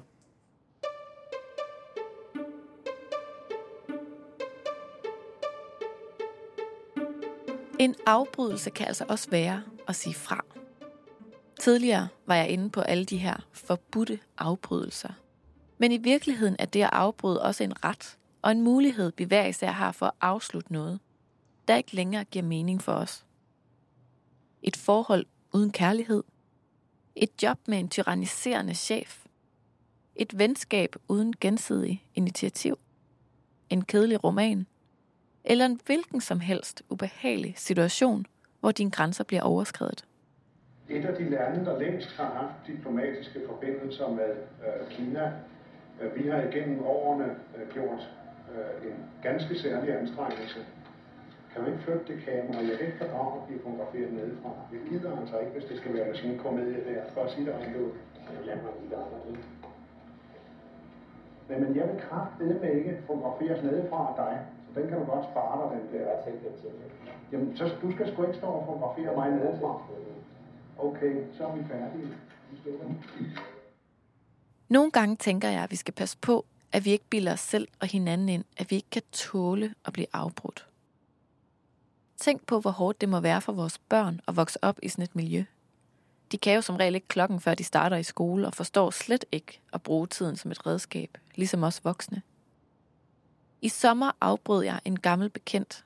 En 7.79 7.95
afbrydelse 8.05 8.69
kan 8.69 8.87
altså 8.87 9.05
også 9.09 9.29
være 9.29 9.61
at 9.87 9.95
sige 9.95 10.15
fra. 10.15 10.45
Tidligere 11.59 12.07
var 12.25 12.35
jeg 12.35 12.49
inde 12.49 12.69
på 12.69 12.81
alle 12.81 13.05
de 13.05 13.17
her 13.17 13.47
forbudte 13.51 14.19
afbrydelser. 14.37 15.09
Men 15.77 15.91
i 15.91 15.97
virkeligheden 15.97 16.55
er 16.59 16.65
det 16.65 16.83
at 16.83 16.89
afbryde 16.93 17.41
også 17.41 17.63
en 17.63 17.83
ret 17.85 18.17
og 18.41 18.51
en 18.51 18.61
mulighed, 18.61 19.11
vi 19.17 19.23
hver 19.23 19.45
især 19.45 19.71
har 19.71 19.91
for 19.91 20.05
at 20.05 20.13
afslutte 20.21 20.73
noget, 20.73 20.99
der 21.67 21.75
ikke 21.75 21.95
længere 21.95 22.23
giver 22.23 22.45
mening 22.45 22.81
for 22.81 22.93
os. 22.93 23.25
Et 24.61 24.75
forhold 24.75 25.25
uden 25.53 25.71
kærlighed. 25.71 26.23
Et 27.15 27.43
job 27.43 27.59
med 27.67 27.79
en 27.79 27.89
tyranniserende 27.89 28.73
chef. 28.73 29.25
Et 30.15 30.39
venskab 30.39 30.95
uden 31.07 31.33
gensidig 31.41 32.05
initiativ. 32.15 32.79
En 33.69 33.81
kedelig 33.81 34.23
roman. 34.23 34.67
Eller 35.43 35.65
en 35.65 35.79
hvilken 35.85 36.21
som 36.21 36.39
helst 36.39 36.83
ubehagelig 36.89 37.53
situation, 37.57 38.25
hvor 38.59 38.71
dine 38.71 38.91
grænser 38.91 39.23
bliver 39.23 39.41
overskredet. 39.41 40.05
Et 40.89 41.05
af 41.05 41.15
de 41.15 41.29
lande, 41.29 41.65
der 41.65 41.79
længst 41.79 42.17
har 42.17 42.29
haft 42.39 42.67
diplomatiske 42.67 43.39
forbindelser 43.47 44.07
med 44.09 44.31
øh, 44.65 44.89
Kina, 44.89 45.31
øh, 46.01 46.15
vi 46.15 46.29
har 46.29 46.41
igennem 46.41 46.85
årene 46.85 47.29
øh, 47.55 47.73
gjort 47.73 48.03
øh, 48.53 48.87
en 48.87 48.95
ganske 49.23 49.59
særlig 49.59 49.99
anstrengelse. 49.99 50.59
Kan 51.51 51.57
du 51.61 51.67
ikke 51.71 51.83
flytte 51.83 52.05
det 52.11 52.17
kamera? 52.25 52.59
Jeg 52.69 52.75
kan 52.77 52.85
ikke 52.87 53.01
fordrage 53.03 53.33
at 53.39 53.43
blive 53.47 53.59
fotograferet 53.65 54.11
nedefra. 54.13 54.51
Jeg 54.73 54.81
gider 54.89 55.11
altså 55.21 55.35
ikke, 55.39 55.51
hvis 55.55 55.69
det 55.69 55.77
skal 55.77 55.93
være 55.93 56.15
sådan 56.15 56.31
en 56.31 56.39
komedie 56.45 56.81
der. 56.89 57.01
For 57.13 57.21
at 57.23 57.31
sige 57.31 57.45
det 57.45 57.53
rent 57.55 57.75
ud. 57.83 57.91
Lad 58.47 58.55
mig 58.55 58.71
lige 58.81 58.95
det. 59.25 59.39
Nej, 61.49 61.59
men 61.59 61.75
jeg 61.75 61.85
vil 61.89 61.99
kraftedeme 62.07 62.67
ikke 62.79 62.93
fotograferes 63.07 63.63
nedefra 63.63 63.99
af 64.11 64.15
dig. 64.23 64.33
Så 64.67 64.79
den 64.79 64.89
kan 64.89 64.97
du 64.99 65.05
godt 65.13 65.25
spare 65.31 65.55
dig, 65.61 65.67
den 65.75 65.85
der. 65.93 66.05
Jeg 66.11 66.19
tænker 66.25 66.49
til 66.61 66.69
Jamen, 67.31 67.57
så 67.57 67.63
du 67.81 67.91
skal 67.91 68.05
sgu 68.11 68.23
ikke 68.23 68.37
stå 68.41 68.47
og 68.47 68.63
fotografere 68.67 69.15
mig 69.15 69.29
nedefra. 69.29 69.71
Okay, 70.79 71.23
så 71.37 71.47
er 71.47 71.55
vi 71.55 71.63
færdige. 71.63 72.07
Vi. 73.17 73.25
Nogle 74.69 74.91
gange 74.91 75.15
tænker 75.15 75.49
jeg, 75.49 75.63
at 75.63 75.71
vi 75.71 75.75
skal 75.75 75.93
passe 75.93 76.17
på, 76.21 76.45
at 76.71 76.85
vi 76.85 76.91
ikke 76.91 77.05
bilder 77.09 77.33
os 77.33 77.39
selv 77.39 77.67
og 77.79 77.87
hinanden 77.87 78.29
ind, 78.29 78.43
at 78.57 78.71
vi 78.71 78.75
ikke 78.75 78.89
kan 78.89 79.01
tåle 79.11 79.73
at 79.85 79.93
blive 79.93 80.07
afbrudt. 80.13 80.67
Tænk 82.17 82.45
på, 82.45 82.59
hvor 82.59 82.71
hårdt 82.71 83.01
det 83.01 83.09
må 83.09 83.19
være 83.19 83.41
for 83.41 83.53
vores 83.53 83.77
børn 83.77 84.21
at 84.27 84.35
vokse 84.35 84.63
op 84.63 84.79
i 84.83 84.89
sådan 84.89 85.03
et 85.03 85.15
miljø. 85.15 85.43
De 86.31 86.37
kan 86.37 86.55
jo 86.55 86.61
som 86.61 86.75
regel 86.75 86.95
ikke 86.95 87.07
klokken, 87.07 87.39
før 87.39 87.53
de 87.53 87.63
starter 87.63 87.97
i 87.97 88.03
skole, 88.03 88.47
og 88.47 88.53
forstår 88.53 88.89
slet 88.89 89.25
ikke 89.31 89.59
at 89.73 89.83
bruge 89.83 90.07
tiden 90.07 90.35
som 90.35 90.51
et 90.51 90.67
redskab, 90.67 91.17
ligesom 91.35 91.63
os 91.63 91.85
voksne. 91.85 92.21
I 93.61 93.69
sommer 93.69 94.11
afbrød 94.21 94.63
jeg 94.63 94.79
en 94.85 94.99
gammel 94.99 95.29
bekendt. 95.29 95.85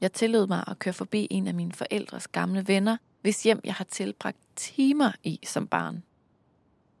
Jeg 0.00 0.12
tillod 0.12 0.46
mig 0.46 0.64
at 0.66 0.78
køre 0.78 0.94
forbi 0.94 1.26
en 1.30 1.46
af 1.46 1.54
mine 1.54 1.72
forældres 1.72 2.28
gamle 2.28 2.68
venner, 2.68 2.96
hvis 3.22 3.42
hjem 3.42 3.60
jeg 3.64 3.74
har 3.74 3.84
tilbragt 3.84 4.38
timer 4.56 5.12
i 5.24 5.40
som 5.46 5.66
barn. 5.66 6.02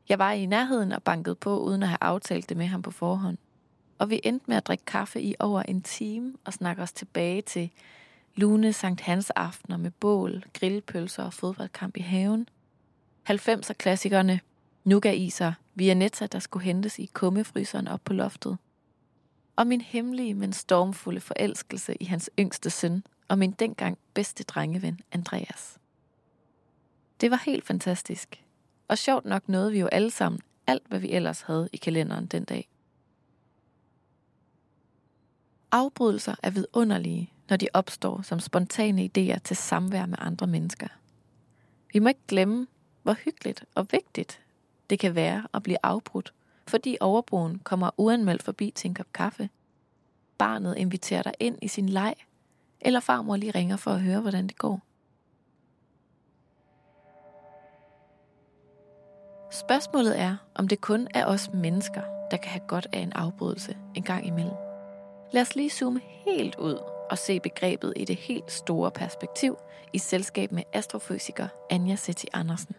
Jeg 0.08 0.18
var 0.18 0.32
i 0.32 0.46
nærheden 0.46 0.92
og 0.92 1.02
bankede 1.02 1.34
på, 1.34 1.58
uden 1.58 1.82
at 1.82 1.88
have 1.88 1.98
aftalt 2.00 2.48
det 2.48 2.56
med 2.56 2.66
ham 2.66 2.82
på 2.82 2.90
forhånd. 2.90 3.38
Og 3.98 4.10
vi 4.10 4.20
endte 4.24 4.44
med 4.48 4.56
at 4.56 4.66
drikke 4.66 4.84
kaffe 4.84 5.20
i 5.20 5.34
over 5.38 5.62
en 5.62 5.82
time 5.82 6.34
og 6.44 6.52
snakke 6.52 6.82
os 6.82 6.92
tilbage 6.92 7.42
til 7.42 7.70
lune 8.34 8.72
Sankt 8.72 9.00
Hans 9.00 9.30
aftener 9.30 9.76
med 9.76 9.90
bål, 9.90 10.44
grillpølser 10.52 11.22
og 11.22 11.32
fodboldkamp 11.32 11.96
i 11.96 12.00
haven. 12.00 12.48
90'er 13.30 13.72
klassikerne, 13.72 14.40
Nuga-iser, 14.84 15.52
Vianetta, 15.74 16.26
der 16.26 16.38
skulle 16.38 16.64
hentes 16.64 16.98
i 16.98 17.10
kummefryseren 17.12 17.88
op 17.88 18.00
på 18.04 18.12
loftet. 18.12 18.58
Og 19.56 19.66
min 19.66 19.80
hemmelige, 19.80 20.34
men 20.34 20.52
stormfulde 20.52 21.20
forelskelse 21.20 21.94
i 21.94 22.04
hans 22.04 22.30
yngste 22.38 22.70
søn 22.70 23.04
og 23.28 23.38
min 23.38 23.50
dengang 23.50 23.98
bedste 24.14 24.44
drengeven, 24.44 25.00
Andreas. 25.12 25.78
Det 27.22 27.30
var 27.30 27.42
helt 27.44 27.66
fantastisk. 27.66 28.44
Og 28.88 28.98
sjovt 28.98 29.24
nok 29.24 29.48
nåede 29.48 29.72
vi 29.72 29.80
jo 29.80 29.86
alle 29.86 30.10
sammen 30.10 30.40
alt, 30.66 30.82
hvad 30.88 30.98
vi 30.98 31.10
ellers 31.10 31.40
havde 31.40 31.68
i 31.72 31.76
kalenderen 31.76 32.26
den 32.26 32.44
dag. 32.44 32.68
Afbrydelser 35.72 36.34
er 36.42 36.50
vidunderlige, 36.50 37.32
når 37.48 37.56
de 37.56 37.68
opstår 37.72 38.22
som 38.22 38.40
spontane 38.40 39.04
idéer 39.04 39.38
til 39.38 39.56
samvær 39.56 40.06
med 40.06 40.18
andre 40.20 40.46
mennesker. 40.46 40.86
Vi 41.92 41.98
må 41.98 42.08
ikke 42.08 42.26
glemme, 42.28 42.66
hvor 43.02 43.12
hyggeligt 43.12 43.64
og 43.74 43.86
vigtigt 43.90 44.40
det 44.90 44.98
kan 44.98 45.14
være 45.14 45.46
at 45.54 45.62
blive 45.62 45.78
afbrudt, 45.82 46.32
fordi 46.68 46.96
overboen 47.00 47.58
kommer 47.58 47.90
uanmeldt 47.96 48.42
forbi 48.42 48.70
til 48.70 48.88
en 48.88 48.94
kop 48.94 49.12
kaffe. 49.14 49.50
Barnet 50.38 50.76
inviterer 50.76 51.22
dig 51.22 51.34
ind 51.40 51.58
i 51.62 51.68
sin 51.68 51.88
leg, 51.88 52.14
eller 52.80 53.00
farmor 53.00 53.36
lige 53.36 53.50
ringer 53.50 53.76
for 53.76 53.90
at 53.90 54.00
høre, 54.00 54.20
hvordan 54.20 54.46
det 54.46 54.58
går. 54.58 54.80
Spørgsmålet 59.52 60.18
er, 60.20 60.36
om 60.54 60.68
det 60.68 60.80
kun 60.80 61.08
er 61.14 61.26
os 61.26 61.50
mennesker, 61.54 62.02
der 62.30 62.36
kan 62.36 62.50
have 62.50 62.66
godt 62.68 62.86
af 62.92 62.98
en 62.98 63.12
afbrydelse 63.12 63.76
en 63.94 64.02
gang 64.02 64.26
imellem. 64.26 64.54
Lad 65.32 65.42
os 65.42 65.56
lige 65.56 65.70
zoome 65.70 66.00
helt 66.26 66.54
ud 66.54 66.78
og 67.10 67.18
se 67.18 67.40
begrebet 67.40 67.92
i 67.96 68.04
det 68.04 68.16
helt 68.16 68.52
store 68.52 68.90
perspektiv 68.90 69.56
i 69.92 69.98
selskab 69.98 70.52
med 70.52 70.62
astrofysiker 70.72 71.48
Anja 71.70 71.96
Setti 71.96 72.26
Andersen. 72.32 72.74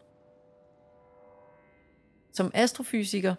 Som 2.34 2.52
astrofysiker, 2.54 3.36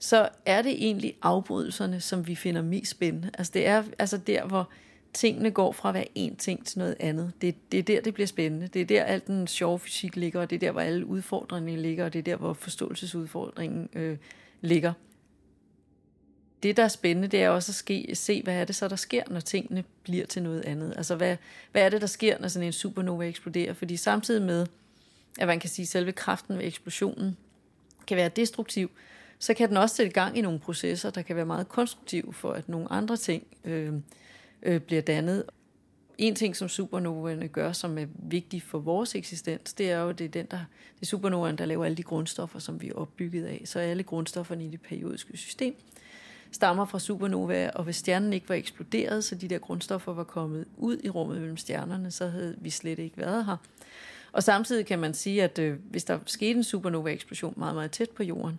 så 0.00 0.28
er 0.46 0.62
det 0.62 0.72
egentlig 0.72 1.16
afbrydelserne, 1.22 2.00
som 2.00 2.26
vi 2.26 2.34
finder 2.34 2.62
mest 2.62 2.90
spændende. 2.90 3.30
Altså 3.38 3.52
det 3.54 3.66
er 3.66 3.82
altså 3.98 4.18
der, 4.18 4.46
hvor 4.46 4.70
tingene 5.16 5.50
går 5.50 5.72
fra 5.72 5.88
at 5.88 5.94
være 5.94 6.06
én 6.18 6.36
ting 6.36 6.66
til 6.66 6.78
noget 6.78 6.96
andet. 7.00 7.32
Det, 7.40 7.72
det 7.72 7.78
er 7.78 7.82
der, 7.82 8.00
det 8.00 8.14
bliver 8.14 8.26
spændende. 8.26 8.66
Det 8.66 8.82
er 8.82 8.86
der, 8.86 9.04
al 9.04 9.22
den 9.26 9.46
sjove 9.46 9.78
fysik 9.78 10.16
ligger, 10.16 10.40
og 10.40 10.50
det 10.50 10.56
er 10.56 10.60
der, 10.60 10.72
hvor 10.72 10.80
alle 10.80 11.06
udfordringerne 11.06 11.82
ligger, 11.82 12.04
og 12.04 12.12
det 12.12 12.18
er 12.18 12.22
der, 12.22 12.36
hvor 12.36 12.52
forståelsesudfordringen 12.52 13.88
øh, 13.92 14.16
ligger. 14.60 14.92
Det, 16.62 16.76
der 16.76 16.84
er 16.84 16.88
spændende, 16.88 17.28
det 17.28 17.42
er 17.42 17.48
også 17.48 17.70
at 17.70 17.74
ske, 17.74 18.10
se, 18.14 18.42
hvad 18.42 18.54
er 18.54 18.64
det 18.64 18.74
så, 18.74 18.88
der 18.88 18.96
sker, 18.96 19.22
når 19.30 19.40
tingene 19.40 19.84
bliver 20.02 20.26
til 20.26 20.42
noget 20.42 20.64
andet. 20.64 20.94
Altså, 20.96 21.16
hvad, 21.16 21.36
hvad 21.72 21.82
er 21.82 21.88
det, 21.88 22.00
der 22.00 22.06
sker, 22.06 22.38
når 22.38 22.48
sådan 22.48 22.66
en 22.66 22.72
supernova 22.72 23.28
eksploderer? 23.28 23.72
Fordi 23.72 23.96
samtidig 23.96 24.42
med, 24.42 24.66
at 25.38 25.46
man 25.46 25.60
kan 25.60 25.70
sige, 25.70 25.84
at 25.84 25.88
selve 25.88 26.12
kraften 26.12 26.58
ved 26.58 26.64
eksplosionen 26.64 27.36
kan 28.06 28.16
være 28.16 28.28
destruktiv, 28.28 28.90
så 29.38 29.54
kan 29.54 29.68
den 29.68 29.76
også 29.76 29.96
sætte 29.96 30.12
gang 30.12 30.38
i 30.38 30.40
nogle 30.40 30.58
processer, 30.58 31.10
der 31.10 31.22
kan 31.22 31.36
være 31.36 31.46
meget 31.46 31.68
konstruktive 31.68 32.32
for, 32.32 32.52
at 32.52 32.68
nogle 32.68 32.92
andre 32.92 33.16
ting 33.16 33.46
øh, 33.64 33.92
øh, 34.62 34.80
bliver 34.80 35.02
dannet. 35.02 35.44
En 36.18 36.34
ting, 36.34 36.56
som 36.56 36.68
supernovaerne 36.68 37.48
gør, 37.48 37.72
som 37.72 37.98
er 37.98 38.06
vigtig 38.18 38.62
for 38.62 38.78
vores 38.78 39.14
eksistens, 39.14 39.74
det 39.74 39.90
er 39.90 39.98
jo, 39.98 40.12
det 40.12 40.24
er, 40.24 40.28
den, 40.28 40.46
der, 40.50 40.58
det 40.94 41.02
er 41.02 41.06
supernovaen, 41.06 41.58
der 41.58 41.66
laver 41.66 41.84
alle 41.84 41.96
de 41.96 42.02
grundstoffer, 42.02 42.58
som 42.58 42.82
vi 42.82 42.88
er 42.88 42.94
opbygget 42.94 43.44
af. 43.44 43.62
Så 43.64 43.78
alle 43.78 44.02
grundstofferne 44.02 44.64
i 44.64 44.68
det 44.68 44.80
periodiske 44.80 45.36
system 45.36 45.74
stammer 46.50 46.84
fra 46.84 46.98
supernova, 46.98 47.70
og 47.74 47.84
hvis 47.84 47.96
stjernen 47.96 48.32
ikke 48.32 48.48
var 48.48 48.54
eksploderet, 48.54 49.24
så 49.24 49.34
de 49.34 49.48
der 49.48 49.58
grundstoffer 49.58 50.12
var 50.12 50.24
kommet 50.24 50.64
ud 50.76 50.98
i 51.04 51.08
rummet 51.08 51.40
mellem 51.40 51.56
stjernerne, 51.56 52.10
så 52.10 52.28
havde 52.28 52.56
vi 52.60 52.70
slet 52.70 52.98
ikke 52.98 53.18
været 53.18 53.44
her. 53.44 53.56
Og 54.32 54.42
samtidig 54.42 54.86
kan 54.86 54.98
man 54.98 55.14
sige, 55.14 55.42
at 55.42 55.58
øh, 55.58 55.78
hvis 55.90 56.04
der 56.04 56.18
skete 56.26 56.56
en 56.56 56.64
supernova-eksplosion 56.64 57.54
meget, 57.56 57.74
meget 57.74 57.90
tæt 57.90 58.10
på 58.10 58.22
jorden, 58.22 58.58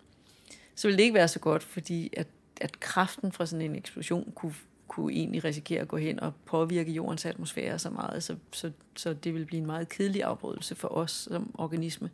så 0.74 0.88
ville 0.88 0.98
det 0.98 1.02
ikke 1.02 1.14
være 1.14 1.28
så 1.28 1.38
godt, 1.38 1.62
fordi 1.62 2.10
at, 2.16 2.26
at 2.60 2.80
kraften 2.80 3.32
fra 3.32 3.46
sådan 3.46 3.70
en 3.70 3.76
eksplosion 3.76 4.32
kunne, 4.34 4.54
kunne 4.88 5.12
egentlig 5.12 5.44
risikere 5.44 5.80
at 5.80 5.88
gå 5.88 5.96
hen 5.96 6.20
og 6.20 6.32
påvirke 6.44 6.92
jordens 6.92 7.26
atmosfære 7.26 7.78
så 7.78 7.90
meget, 7.90 8.22
så, 8.22 8.36
så, 8.52 8.70
så 8.96 9.12
det 9.12 9.34
vil 9.34 9.44
blive 9.44 9.60
en 9.60 9.66
meget 9.66 9.88
kedelig 9.88 10.22
afbrydelse 10.22 10.74
for 10.74 10.88
os 10.88 11.10
som 11.10 11.50
organisme. 11.58 12.10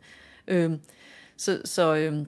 Øhm, 0.47 0.79
så, 1.37 1.61
så, 1.65 1.95
øhm, 1.95 2.25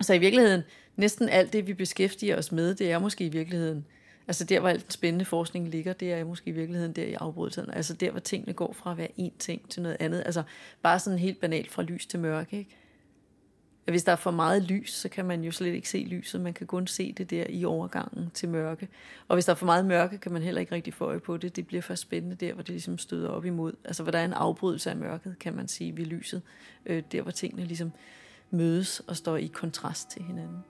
så 0.00 0.14
i 0.14 0.18
virkeligheden, 0.18 0.62
næsten 0.96 1.28
alt 1.28 1.52
det, 1.52 1.66
vi 1.66 1.74
beskæftiger 1.74 2.38
os 2.38 2.52
med, 2.52 2.74
det 2.74 2.92
er 2.92 2.98
måske 2.98 3.24
i 3.24 3.28
virkeligheden, 3.28 3.84
altså 4.28 4.44
der, 4.44 4.60
hvor 4.60 4.68
alt 4.68 4.82
den 4.82 4.90
spændende 4.90 5.24
forskning 5.24 5.68
ligger, 5.68 5.92
det 5.92 6.12
er 6.12 6.24
måske 6.24 6.48
i 6.48 6.54
virkeligheden 6.54 6.92
der 6.92 7.04
i 7.04 7.12
afbrydelserne. 7.12 7.76
Altså 7.76 7.94
der, 7.94 8.10
hvor 8.10 8.20
tingene 8.20 8.52
går 8.52 8.72
fra 8.72 8.90
at 8.90 8.98
være 8.98 9.08
én 9.18 9.38
ting 9.38 9.70
til 9.70 9.82
noget 9.82 9.96
andet. 10.00 10.22
Altså 10.26 10.42
bare 10.82 10.98
sådan 10.98 11.18
helt 11.18 11.40
banalt 11.40 11.70
fra 11.70 11.82
lys 11.82 12.06
til 12.06 12.20
mørke, 12.20 12.58
ikke? 12.58 12.76
At 13.88 13.92
hvis 13.92 14.04
der 14.04 14.12
er 14.12 14.16
for 14.16 14.30
meget 14.30 14.62
lys, 14.62 14.92
så 14.92 15.08
kan 15.08 15.24
man 15.24 15.44
jo 15.44 15.52
slet 15.52 15.74
ikke 15.74 15.88
se 15.88 15.98
lyset. 15.98 16.40
Man 16.40 16.54
kan 16.54 16.66
kun 16.66 16.86
se 16.86 17.12
det 17.12 17.30
der 17.30 17.44
i 17.48 17.64
overgangen 17.64 18.30
til 18.34 18.48
mørke. 18.48 18.88
Og 19.28 19.36
hvis 19.36 19.44
der 19.44 19.52
er 19.52 19.56
for 19.56 19.66
meget 19.66 19.84
mørke, 19.84 20.18
kan 20.18 20.32
man 20.32 20.42
heller 20.42 20.60
ikke 20.60 20.74
rigtig 20.74 20.94
få 20.94 21.04
øje 21.04 21.20
på 21.20 21.36
det. 21.36 21.56
Det 21.56 21.66
bliver 21.66 21.82
først 21.82 22.02
spændende 22.02 22.36
der, 22.36 22.52
hvor 22.52 22.62
det 22.62 22.70
ligesom 22.70 22.98
støder 22.98 23.28
op 23.28 23.44
imod. 23.44 23.72
Altså 23.84 24.02
hvor 24.02 24.12
der 24.12 24.18
er 24.18 24.24
en 24.24 24.32
afbrydelse 24.32 24.90
af 24.90 24.96
mørket, 24.96 25.38
kan 25.38 25.54
man 25.54 25.68
sige, 25.68 25.96
ved 25.96 26.04
lyset. 26.04 26.42
Øh, 26.86 27.02
der, 27.12 27.22
hvor 27.22 27.30
tingene 27.30 27.64
ligesom 27.64 27.92
mødes 28.50 29.00
og 29.00 29.16
står 29.16 29.36
i 29.36 29.46
kontrast 29.46 30.10
til 30.10 30.22
hinanden. 30.22 30.64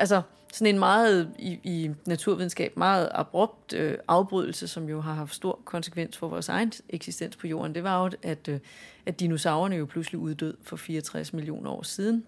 Altså 0.00 0.22
sådan 0.52 0.74
en 0.74 0.78
meget 0.78 1.30
i, 1.38 1.58
i 1.64 1.90
naturvidenskab 2.06 2.76
meget 2.76 3.08
abrupt 3.14 3.72
øh, 3.72 3.98
afbrydelse, 4.08 4.68
som 4.68 4.88
jo 4.88 5.00
har 5.00 5.14
haft 5.14 5.34
stor 5.34 5.60
konsekvens 5.64 6.16
for 6.16 6.28
vores 6.28 6.48
egen 6.48 6.72
eksistens 6.88 7.36
på 7.36 7.46
jorden, 7.46 7.74
det 7.74 7.82
var 7.82 8.04
jo, 8.04 8.10
at, 8.22 8.48
øh, 8.48 8.60
at 9.06 9.20
dinosaurerne 9.20 9.76
jo 9.76 9.86
pludselig 9.86 10.18
uddød 10.18 10.56
for 10.62 10.76
64 10.76 11.32
millioner 11.32 11.70
år 11.70 11.82
siden. 11.82 12.24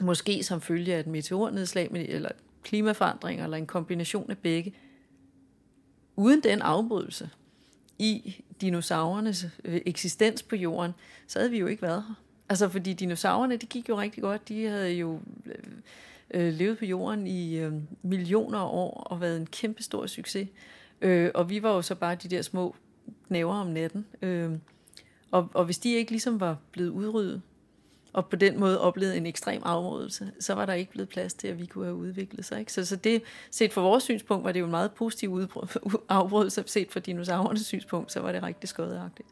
Måske 0.00 0.42
som 0.42 0.60
følge 0.60 0.94
af 0.94 1.00
et 1.00 1.06
meteornedslag, 1.06 1.90
eller 1.92 2.28
klimaforandringer, 2.62 3.44
eller 3.44 3.56
en 3.56 3.66
kombination 3.66 4.30
af 4.30 4.38
begge. 4.38 4.74
Uden 6.16 6.42
den 6.42 6.62
afbrydelse 6.62 7.30
i 7.98 8.44
dinosaurernes 8.60 9.46
øh, 9.64 9.80
eksistens 9.86 10.42
på 10.42 10.56
jorden, 10.56 10.92
så 11.26 11.38
havde 11.38 11.50
vi 11.50 11.58
jo 11.58 11.66
ikke 11.66 11.82
været 11.82 12.04
her. 12.08 12.14
Altså 12.48 12.68
fordi 12.68 12.92
dinosaurerne, 12.92 13.56
de 13.56 13.66
gik 13.66 13.88
jo 13.88 14.00
rigtig 14.00 14.22
godt. 14.22 14.48
De 14.48 14.64
havde 14.64 14.92
jo 14.92 15.20
øh, 15.46 15.54
øh, 16.34 16.52
levet 16.52 16.78
på 16.78 16.84
jorden 16.84 17.26
i 17.26 17.58
øh, 17.58 17.72
millioner 18.02 18.58
af 18.58 18.68
år 18.68 19.06
og 19.10 19.20
været 19.20 19.36
en 19.36 19.46
kæmpe 19.46 19.82
stor 19.82 20.06
succes. 20.06 20.48
Øh, 21.00 21.30
og 21.34 21.50
vi 21.50 21.62
var 21.62 21.74
jo 21.74 21.82
så 21.82 21.94
bare 21.94 22.14
de 22.14 22.28
der 22.28 22.42
små 22.42 22.74
knæver 23.26 23.54
om 23.54 23.66
natten. 23.66 24.06
Øh, 24.22 24.50
og, 25.30 25.48
og 25.54 25.64
hvis 25.64 25.78
de 25.78 25.94
ikke 25.94 26.10
ligesom 26.10 26.40
var 26.40 26.56
blevet 26.72 26.90
udryddet, 26.90 27.42
og 28.12 28.26
på 28.28 28.36
den 28.36 28.60
måde 28.60 28.80
oplevede 28.80 29.16
en 29.16 29.26
ekstrem 29.26 29.62
afmodelse, 29.64 30.32
så 30.40 30.54
var 30.54 30.66
der 30.66 30.72
ikke 30.72 30.90
blevet 30.90 31.08
plads 31.08 31.34
til, 31.34 31.48
at 31.48 31.58
vi 31.58 31.66
kunne 31.66 31.84
have 31.84 31.96
udviklet 31.96 32.44
sig. 32.44 32.60
Ikke? 32.60 32.72
Så, 32.72 32.84
så 32.84 32.96
det, 32.96 33.22
set 33.50 33.72
fra 33.72 33.80
vores 33.80 34.04
synspunkt, 34.04 34.44
var 34.44 34.52
det 34.52 34.60
jo 34.60 34.64
en 34.64 34.70
meget 34.70 34.92
positiv 34.92 35.50
afbrydelse, 36.08 36.62
set 36.66 36.92
fra 36.92 37.00
dinosaurernes 37.00 37.66
synspunkt, 37.66 38.12
så 38.12 38.20
var 38.20 38.32
det 38.32 38.42
rigtig 38.42 38.68
skødeagtigt. 38.68 39.28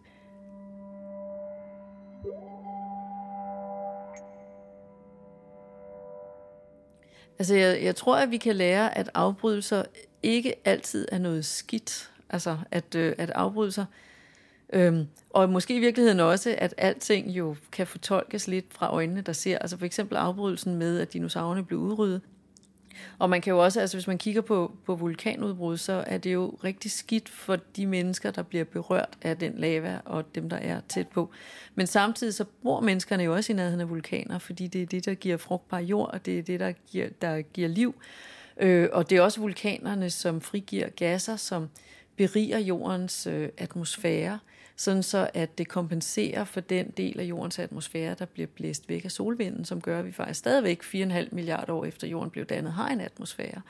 Altså, 7.38 7.54
jeg, 7.54 7.82
jeg 7.82 7.96
tror, 7.96 8.16
at 8.16 8.30
vi 8.30 8.36
kan 8.36 8.56
lære, 8.56 8.98
at 8.98 9.10
afbrydelser 9.14 9.84
ikke 10.22 10.54
altid 10.64 11.08
er 11.12 11.18
noget 11.18 11.44
skidt. 11.44 12.10
Altså, 12.30 12.58
at, 12.70 12.94
øh, 12.94 13.14
at 13.18 13.30
afbrydelser... 13.30 13.84
Øhm, 14.72 15.06
og 15.30 15.48
måske 15.48 15.76
i 15.76 15.80
virkeligheden 15.80 16.20
også, 16.20 16.54
at 16.58 16.74
alting 16.78 17.30
jo 17.30 17.56
kan 17.72 17.86
fortolkes 17.86 18.48
lidt 18.48 18.64
fra 18.70 18.92
øjnene, 18.92 19.20
der 19.20 19.32
ser. 19.32 19.58
Altså 19.58 19.78
for 19.78 19.86
eksempel 19.86 20.16
afbrydelsen 20.16 20.74
med, 20.74 21.00
at 21.00 21.12
dinosaurerne 21.12 21.64
blev 21.64 21.78
udryddet. 21.78 22.20
Og 23.18 23.30
man 23.30 23.40
kan 23.40 23.50
jo 23.50 23.64
også, 23.64 23.80
altså 23.80 23.96
hvis 23.96 24.06
man 24.06 24.18
kigger 24.18 24.40
på, 24.40 24.72
på 24.86 24.94
vulkanudbrud, 24.94 25.76
så 25.76 26.04
er 26.06 26.18
det 26.18 26.32
jo 26.32 26.58
rigtig 26.64 26.90
skidt 26.90 27.28
for 27.28 27.56
de 27.76 27.86
mennesker, 27.86 28.30
der 28.30 28.42
bliver 28.42 28.64
berørt 28.64 29.18
af 29.22 29.36
den 29.36 29.54
lava, 29.56 30.00
og 30.04 30.34
dem, 30.34 30.48
der 30.48 30.56
er 30.56 30.80
tæt 30.88 31.08
på. 31.08 31.30
Men 31.74 31.86
samtidig 31.86 32.34
så 32.34 32.44
bor 32.62 32.80
menneskerne 32.80 33.22
jo 33.22 33.34
også 33.34 33.52
i 33.52 33.56
nærheden 33.56 33.80
af 33.80 33.90
vulkaner, 33.90 34.38
fordi 34.38 34.66
det 34.66 34.82
er 34.82 34.86
det, 34.86 35.06
der 35.06 35.14
giver 35.14 35.36
frugtbar 35.36 35.78
jord, 35.78 36.10
og 36.12 36.26
det 36.26 36.38
er 36.38 36.42
det, 36.42 36.60
der 36.60 36.72
giver, 36.72 37.08
der 37.22 37.42
giver 37.42 37.68
liv. 37.68 37.94
Øh, 38.60 38.88
og 38.92 39.10
det 39.10 39.18
er 39.18 39.22
også 39.22 39.40
vulkanerne, 39.40 40.10
som 40.10 40.40
frigiver 40.40 40.88
gasser, 40.88 41.36
som 41.36 41.68
beriger 42.16 42.58
jordens 42.58 43.26
øh, 43.26 43.48
atmosfære, 43.58 44.38
sådan 44.76 45.02
så 45.02 45.30
at 45.34 45.58
det 45.58 45.68
kompenserer 45.68 46.44
for 46.44 46.60
den 46.60 46.90
del 46.90 47.20
af 47.20 47.24
jordens 47.24 47.58
atmosfære, 47.58 48.16
der 48.18 48.24
bliver 48.24 48.46
blæst 48.46 48.88
væk 48.88 49.04
af 49.04 49.10
solvinden, 49.10 49.64
som 49.64 49.80
gør, 49.80 49.98
at 49.98 50.06
vi 50.06 50.12
faktisk 50.12 50.38
stadigvæk 50.38 50.82
4,5 50.82 51.28
milliarder 51.32 51.72
år 51.72 51.84
efter 51.84 52.08
jorden 52.08 52.30
blev 52.30 52.44
dannet, 52.44 52.72
har 52.72 52.88
en 52.88 53.00
atmosfære. 53.00 53.62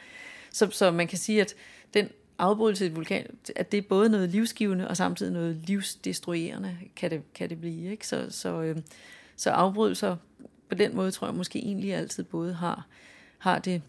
Så, 0.50 0.70
så 0.70 0.90
man 0.90 1.06
kan 1.06 1.18
sige, 1.18 1.40
at 1.40 1.54
den 1.94 2.08
afbrydelse 2.38 2.84
i 2.84 2.88
et 2.88 2.96
vulkan, 2.96 3.26
at 3.56 3.72
det 3.72 3.78
er 3.78 3.82
både 3.82 4.08
noget 4.08 4.28
livsgivende 4.28 4.88
og 4.88 4.96
samtidig 4.96 5.32
noget 5.32 5.56
livsdestruerende, 5.64 6.78
kan 6.96 7.10
det, 7.10 7.32
kan 7.34 7.50
det 7.50 7.60
blive. 7.60 7.90
Ikke? 7.90 8.06
Så, 8.06 8.26
så, 8.30 8.62
øh, 8.62 8.76
så 9.36 9.50
afbrydelser 9.50 10.16
på 10.68 10.74
den 10.74 10.96
måde, 10.96 11.10
tror 11.10 11.26
jeg 11.26 11.34
måske 11.34 11.58
egentlig 11.58 11.94
altid 11.94 12.24
både 12.24 12.54
har, 12.54 12.86
har 13.38 13.58
det, 13.58 13.82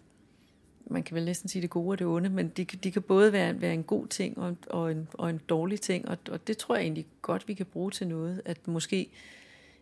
man 0.88 1.04
kan 1.04 1.16
vel 1.16 1.26
næsten 1.26 1.50
sige 1.50 1.62
det 1.62 1.70
gode 1.70 1.94
og 1.94 2.00
det 2.00 2.08
onde, 2.08 2.30
men 2.30 2.48
de, 2.50 2.66
de 2.66 2.92
kan 2.92 3.02
både 3.02 3.34
være, 3.34 3.62
være 3.62 3.74
en 3.74 3.84
god 3.84 4.08
ting 4.08 4.38
og, 4.38 4.58
og, 4.70 4.92
en, 4.92 5.08
og 5.14 5.30
en 5.30 5.42
dårlig 5.50 5.82
ting, 5.82 6.08
og, 6.08 6.18
og 6.32 6.48
det 6.48 6.58
tror 6.58 6.76
jeg 6.76 6.84
egentlig 6.84 7.06
godt, 7.22 7.48
vi 7.48 7.54
kan 7.54 7.66
bruge 7.66 7.92
til 7.92 8.08
noget, 8.08 8.42
at 8.46 8.68
måske 8.68 9.10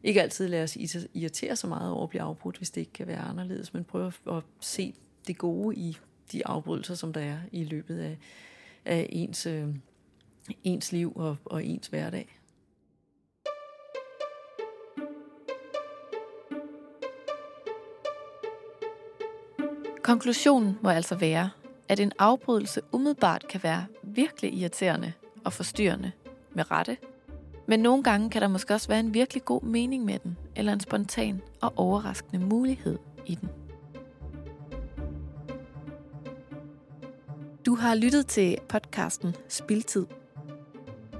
ikke 0.03 0.21
altid 0.21 0.47
lade 0.47 0.63
os 0.63 0.77
irritere 1.13 1.55
så 1.55 1.67
meget 1.67 1.91
over 1.91 2.03
at 2.03 2.09
blive 2.09 2.21
afbrudt, 2.21 2.57
hvis 2.57 2.69
det 2.69 2.81
ikke 2.81 2.93
kan 2.93 3.07
være 3.07 3.19
anderledes, 3.19 3.73
men 3.73 3.83
prøve 3.83 4.11
at 4.31 4.43
se 4.59 4.93
det 5.27 5.37
gode 5.37 5.75
i 5.75 5.97
de 6.31 6.47
afbrydelser, 6.47 6.95
som 6.95 7.13
der 7.13 7.21
er 7.21 7.37
i 7.51 7.63
løbet 7.63 7.99
af, 7.99 8.17
af 8.85 9.07
ens, 9.09 9.45
øh, 9.45 9.67
ens 10.63 10.91
liv 10.91 11.13
og, 11.15 11.37
og 11.45 11.65
ens 11.65 11.87
hverdag. 11.87 12.39
Konklusionen 20.13 20.77
må 20.81 20.89
altså 20.89 21.15
være, 21.15 21.49
at 21.89 21.99
en 21.99 22.11
afbrydelse 22.19 22.81
umiddelbart 22.91 23.47
kan 23.47 23.63
være 23.63 23.85
virkelig 24.03 24.53
irriterende 24.53 25.13
og 25.45 25.53
forstyrrende 25.53 26.11
med 26.51 26.71
rette, 26.71 26.97
men 27.67 27.79
nogle 27.79 28.03
gange 28.03 28.29
kan 28.29 28.41
der 28.41 28.47
måske 28.47 28.73
også 28.73 28.87
være 28.87 28.99
en 28.99 29.13
virkelig 29.13 29.45
god 29.45 29.61
mening 29.61 30.05
med 30.05 30.19
den, 30.19 30.37
eller 30.55 30.73
en 30.73 30.79
spontan 30.79 31.41
og 31.61 31.73
overraskende 31.75 32.45
mulighed 32.45 32.99
i 33.25 33.35
den. 33.35 33.49
Du 37.65 37.75
har 37.75 37.95
lyttet 37.95 38.27
til 38.27 38.57
podcasten 38.69 39.35
Spiltid. 39.47 40.05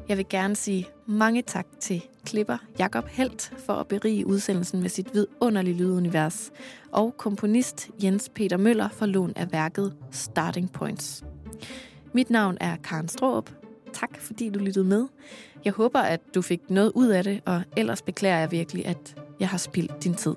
Jeg 0.09 0.17
vil 0.17 0.25
gerne 0.29 0.55
sige 0.55 0.87
mange 1.05 1.41
tak 1.41 1.67
til 1.79 2.03
klipper 2.25 2.57
Jakob 2.79 3.07
Helt 3.07 3.53
for 3.65 3.73
at 3.73 3.87
berige 3.87 4.27
udsendelsen 4.27 4.81
med 4.81 4.89
sit 4.89 5.13
vidunderlige 5.13 5.77
lydunivers, 5.77 6.51
og 6.91 7.17
komponist 7.17 7.89
Jens 8.03 8.29
Peter 8.29 8.57
Møller 8.57 8.89
for 8.89 9.05
lån 9.05 9.33
af 9.35 9.51
værket 9.51 9.93
Starting 10.11 10.71
Points. 10.71 11.23
Mit 12.13 12.29
navn 12.29 12.57
er 12.61 12.75
Karen 12.75 13.07
Stråb. 13.07 13.49
Tak 13.93 14.17
fordi 14.19 14.49
du 14.49 14.59
lyttede 14.59 14.85
med. 14.85 15.07
Jeg 15.65 15.73
håber, 15.73 15.99
at 15.99 16.21
du 16.35 16.41
fik 16.41 16.69
noget 16.69 16.91
ud 16.95 17.07
af 17.07 17.23
det, 17.23 17.41
og 17.45 17.61
ellers 17.77 18.01
beklager 18.01 18.39
jeg 18.39 18.51
virkelig, 18.51 18.85
at 18.85 19.15
jeg 19.39 19.49
har 19.49 19.57
spildt 19.57 20.03
din 20.03 20.13
tid. 20.13 20.35